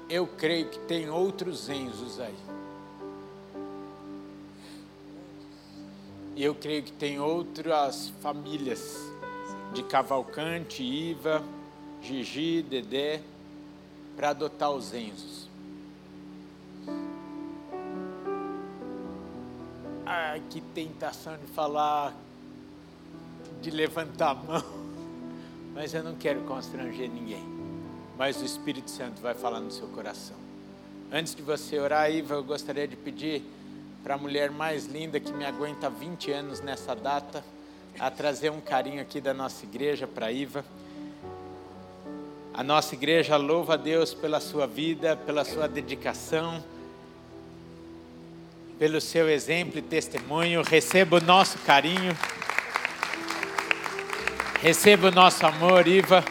[0.08, 2.36] Eu creio que tem outros Enzos aí.
[6.36, 8.98] E eu creio que tem outras famílias
[9.72, 11.42] de Cavalcante, Iva,
[12.02, 13.20] Gigi, Dedé,
[14.16, 15.48] para adotar os Enzos.
[20.04, 22.14] Ai, que tentação de falar,
[23.62, 24.64] de levantar a mão
[25.74, 27.42] mas eu não quero constranger ninguém.
[28.16, 30.36] Mas o Espírito Santo vai falar no seu coração.
[31.12, 33.42] Antes de você orar, Iva, eu gostaria de pedir
[34.04, 37.42] para a mulher mais linda que me aguenta 20 anos nessa data,
[37.98, 40.62] a trazer um carinho aqui da nossa igreja para Iva.
[42.52, 46.62] A nossa igreja louva a Deus pela sua vida, pela sua dedicação,
[48.78, 50.60] pelo seu exemplo e testemunho.
[50.60, 52.14] Receba o nosso carinho.
[54.60, 56.22] Receba o nosso amor, Iva.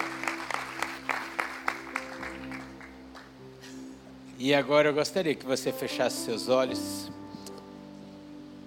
[4.38, 7.12] E agora eu gostaria que você fechasse seus olhos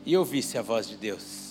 [0.07, 1.45] e ouvisse a voz de Deus.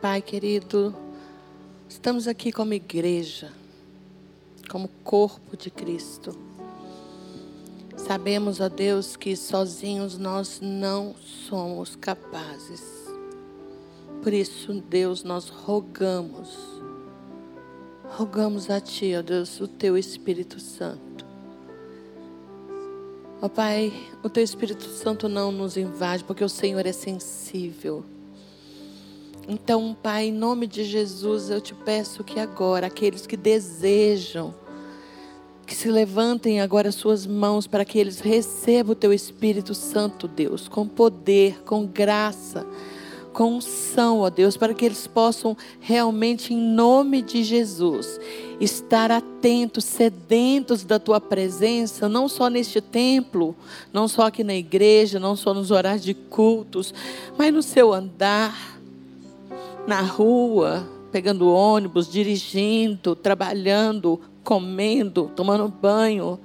[0.00, 0.94] Pai querido,
[1.88, 3.52] estamos aqui como igreja,
[4.68, 6.36] como corpo de Cristo.
[7.98, 11.14] Sabemos, ó Deus, que sozinhos nós não
[11.48, 12.82] somos capazes.
[14.22, 16.56] Por isso, Deus, nós rogamos,
[18.16, 21.11] rogamos a Ti, ó Deus, o Teu Espírito Santo.
[23.44, 28.04] Ó Pai, o Teu Espírito Santo não nos invade, porque o Senhor é sensível.
[29.48, 34.54] Então, Pai, em nome de Jesus, eu te peço que agora, aqueles que desejam,
[35.66, 40.68] Que se levantem agora suas mãos para que eles recebam o teu Espírito Santo, Deus,
[40.68, 42.64] com poder, com graça,
[43.32, 48.20] com unção, ó Deus, para que eles possam realmente, em nome de Jesus,
[48.60, 53.56] estar atentos, sedentos da tua presença, não só neste templo,
[53.92, 56.92] não só aqui na igreja, não só nos horários de cultos,
[57.36, 58.78] mas no seu andar,
[59.86, 66.38] na rua, pegando ônibus, dirigindo, trabalhando, comendo, tomando banho.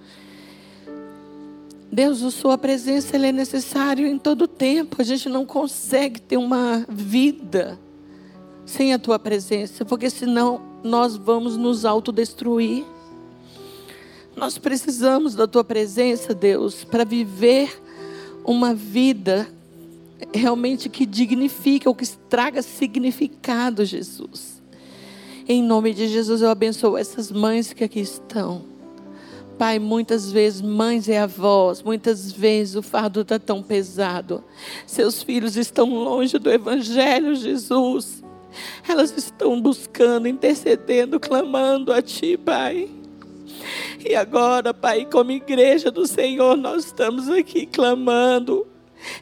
[1.92, 5.02] Deus, a sua presença é necessário em todo tempo.
[5.02, 7.80] A gente não consegue ter uma vida
[8.66, 12.84] sem a tua presença, porque senão nós vamos nos autodestruir.
[14.36, 17.82] Nós precisamos da tua presença, Deus, para viver
[18.46, 19.48] uma vida
[20.34, 24.62] realmente que dignifique ou que traga significado, Jesus.
[25.48, 28.77] Em nome de Jesus eu abençoo essas mães que aqui estão.
[29.58, 34.44] Pai, muitas vezes mães e avós, muitas vezes o fardo está tão pesado.
[34.86, 38.24] Seus filhos estão longe do Evangelho, Jesus.
[38.88, 42.90] Elas estão buscando, intercedendo, clamando a Ti, Pai.
[44.08, 48.68] E agora, Pai, como igreja do Senhor, nós estamos aqui clamando.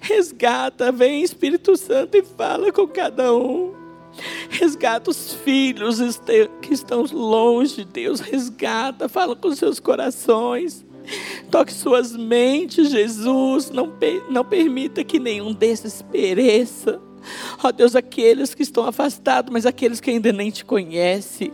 [0.01, 3.84] Resgata, vem Espírito Santo e fala com cada um.
[4.49, 5.99] Resgata os filhos
[6.61, 8.19] que estão longe, Deus.
[8.19, 10.85] Resgata, fala com seus corações.
[11.51, 13.69] Toque suas mentes, Jesus.
[13.69, 13.91] Não,
[14.29, 16.99] não permita que nenhum desses pereça.
[17.63, 21.51] Ó Deus, aqueles que estão afastados, mas aqueles que ainda nem te conhecem.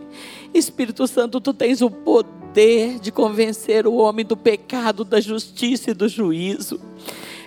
[0.52, 5.94] Espírito Santo, tu tens o poder de convencer o homem do pecado, da justiça e
[5.94, 6.80] do juízo.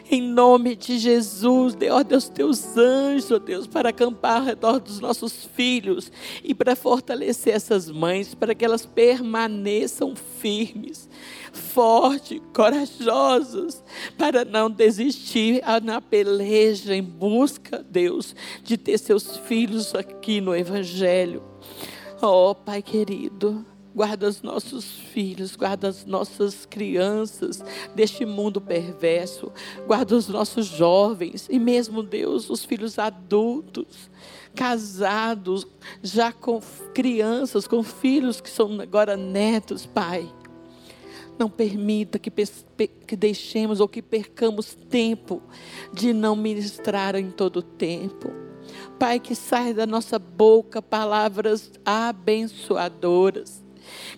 [0.10, 4.80] Em nome de Jesus, dê, ó Deus, teus anjos, ó Deus, para acampar ao redor
[4.80, 6.12] dos nossos filhos
[6.44, 11.10] e para fortalecer essas mães, para que elas permaneçam firmes,
[11.52, 13.84] fortes, corajosas,
[14.16, 21.42] para não desistir na peleja em busca, Deus, de ter seus filhos aqui no Evangelho.
[22.22, 23.66] Oh, Pai querido,
[23.96, 27.64] Guarda os nossos filhos, guarda as nossas crianças
[27.96, 29.50] deste mundo perverso.
[29.88, 34.10] Guarda os nossos jovens e mesmo, Deus, os filhos adultos,
[34.54, 35.66] casados,
[36.04, 36.60] já com
[36.94, 40.30] crianças, com filhos que são agora netos, Pai.
[41.40, 45.42] Não permita que, que deixemos ou que percamos tempo
[45.94, 48.30] de não ministrar em todo o tempo.
[49.00, 53.65] Pai, que saia da nossa boca palavras abençoadoras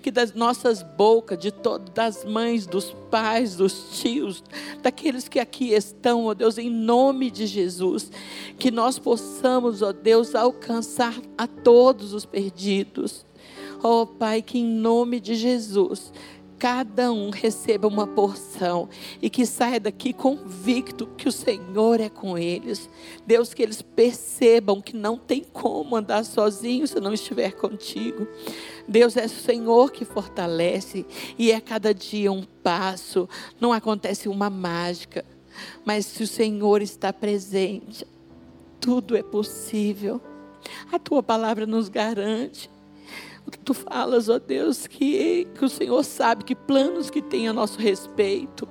[0.01, 4.43] que das nossas bocas, de todas as mães, dos pais, dos tios,
[4.81, 8.11] daqueles que aqui estão, ó Deus, em nome de Jesus,
[8.57, 13.25] que nós possamos, ó Deus, alcançar a todos os perdidos.
[13.83, 16.11] Ó Pai, que em nome de Jesus,
[16.57, 18.89] cada um receba uma porção
[19.21, 22.89] e que saia daqui convicto que o Senhor é com eles.
[23.25, 28.27] Deus, que eles percebam que não tem como andar sozinho se não estiver contigo.
[28.87, 31.05] Deus é o Senhor que fortalece
[31.37, 33.27] e é cada dia um passo,
[33.59, 35.25] não acontece uma mágica,
[35.83, 38.05] mas se o Senhor está presente,
[38.79, 40.21] tudo é possível.
[40.91, 42.69] A tua palavra nos garante.
[43.63, 47.79] Tu falas, ó Deus, que, que o Senhor sabe que planos que tem a nosso
[47.79, 48.67] respeito.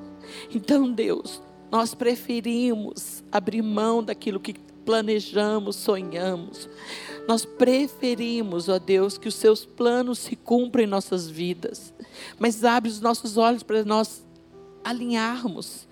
[0.54, 4.54] Então, Deus, nós preferimos abrir mão daquilo que
[4.84, 6.68] planejamos, sonhamos.
[7.26, 11.92] Nós preferimos, ó Deus, que os seus planos se cumpram em nossas vidas.
[12.38, 14.24] Mas abre os nossos olhos para nós
[14.84, 15.88] alinharmos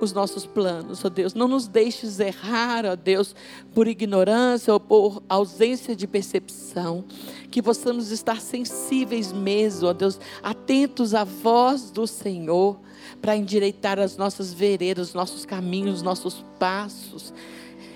[0.00, 1.34] os nossos planos, ó Deus.
[1.34, 3.36] Não nos deixes errar, ó Deus,
[3.74, 7.04] por ignorância ou por ausência de percepção.
[7.50, 12.80] Que possamos estar sensíveis mesmo, ó Deus, atentos à voz do Senhor,
[13.20, 17.32] para endireitar as nossas veredas, os nossos caminhos, os nossos passos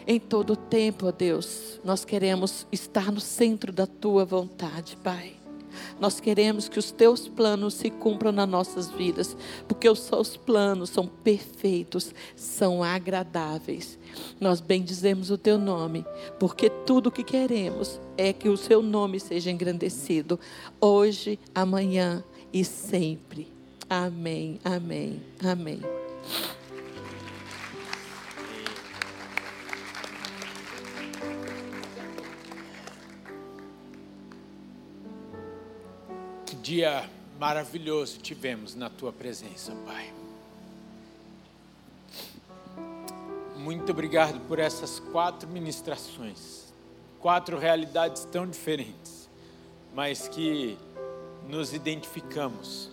[0.07, 5.35] em todo o tempo, ó Deus, nós queremos estar no centro da tua vontade, Pai.
[6.01, 9.37] Nós queremos que os teus planos se cumpram nas nossas vidas,
[9.67, 13.99] porque os seus planos são perfeitos, são agradáveis.
[14.41, 16.05] Nós bendizemos o teu nome,
[16.39, 20.39] porque tudo o que queremos é que o seu nome seja engrandecido,
[20.81, 23.53] hoje, amanhã e sempre.
[23.89, 25.81] Amém, amém, amém.
[36.67, 37.09] Dia
[37.39, 40.13] maravilhoso tivemos na tua presença, Pai.
[43.57, 46.75] Muito obrigado por essas quatro ministrações,
[47.21, 49.31] quatro realidades tão diferentes,
[49.95, 50.77] mas que
[51.49, 52.91] nos identificamos.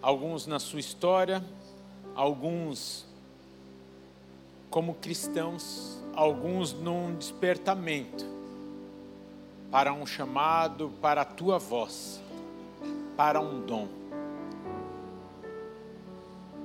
[0.00, 1.44] Alguns na sua história,
[2.14, 3.04] alguns
[4.70, 8.33] como cristãos, alguns num despertamento
[9.74, 12.22] para um chamado, para a tua voz,
[13.16, 13.88] para um dom.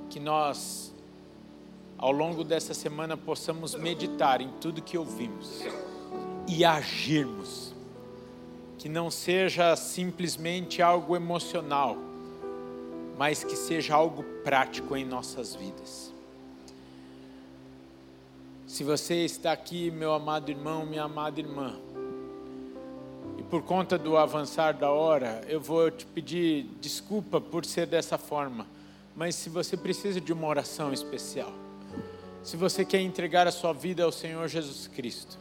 [0.08, 0.94] Que nós,
[1.98, 5.60] ao longo dessa semana, possamos meditar em tudo que ouvimos
[6.46, 7.74] e agirmos.
[8.78, 11.96] Que não seja simplesmente algo emocional,
[13.18, 16.12] mas que seja algo prático em nossas vidas.
[18.68, 21.76] Se você está aqui, meu amado irmão, minha amada irmã,
[23.40, 28.18] e por conta do avançar da hora, eu vou te pedir desculpa por ser dessa
[28.18, 28.66] forma,
[29.16, 31.50] mas se você precisa de uma oração especial,
[32.42, 35.38] se você quer entregar a sua vida ao Senhor Jesus Cristo,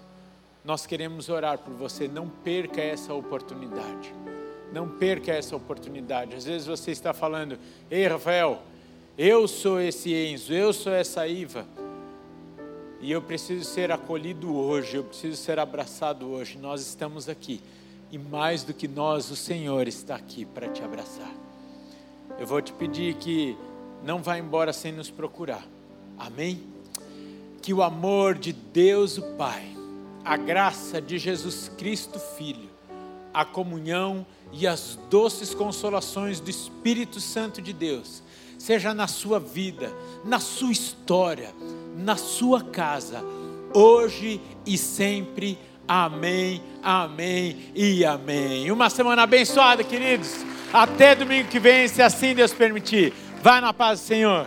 [0.64, 4.14] nós queremos orar por você, não perca essa oportunidade.
[4.72, 6.36] Não perca essa oportunidade.
[6.36, 7.58] Às vezes você está falando,
[7.91, 8.62] ei Rafael,
[9.18, 11.66] eu sou esse Enzo, eu sou essa Iva
[13.02, 16.58] e eu preciso ser acolhido hoje, eu preciso ser abraçado hoje.
[16.58, 17.60] Nós estamos aqui.
[18.12, 21.32] E mais do que nós, o Senhor está aqui para te abraçar.
[22.39, 23.55] Eu vou te pedir que
[24.03, 25.66] não vá embora sem nos procurar.
[26.18, 26.64] Amém?
[27.62, 29.64] Que o amor de Deus o Pai,
[30.26, 32.70] a graça de Jesus Cristo Filho,
[33.34, 38.24] a comunhão e as doces consolações do Espírito Santo de Deus,
[38.57, 39.93] seja na sua vida,
[40.26, 41.53] na sua história,
[41.95, 43.24] na sua casa,
[43.74, 45.60] hoje e sempre.
[45.90, 48.70] Amém, amém e amém.
[48.70, 50.46] Uma semana abençoada, queridos.
[50.72, 53.12] Até domingo que vem, se assim Deus permitir.
[53.42, 54.46] Vai na paz do Senhor.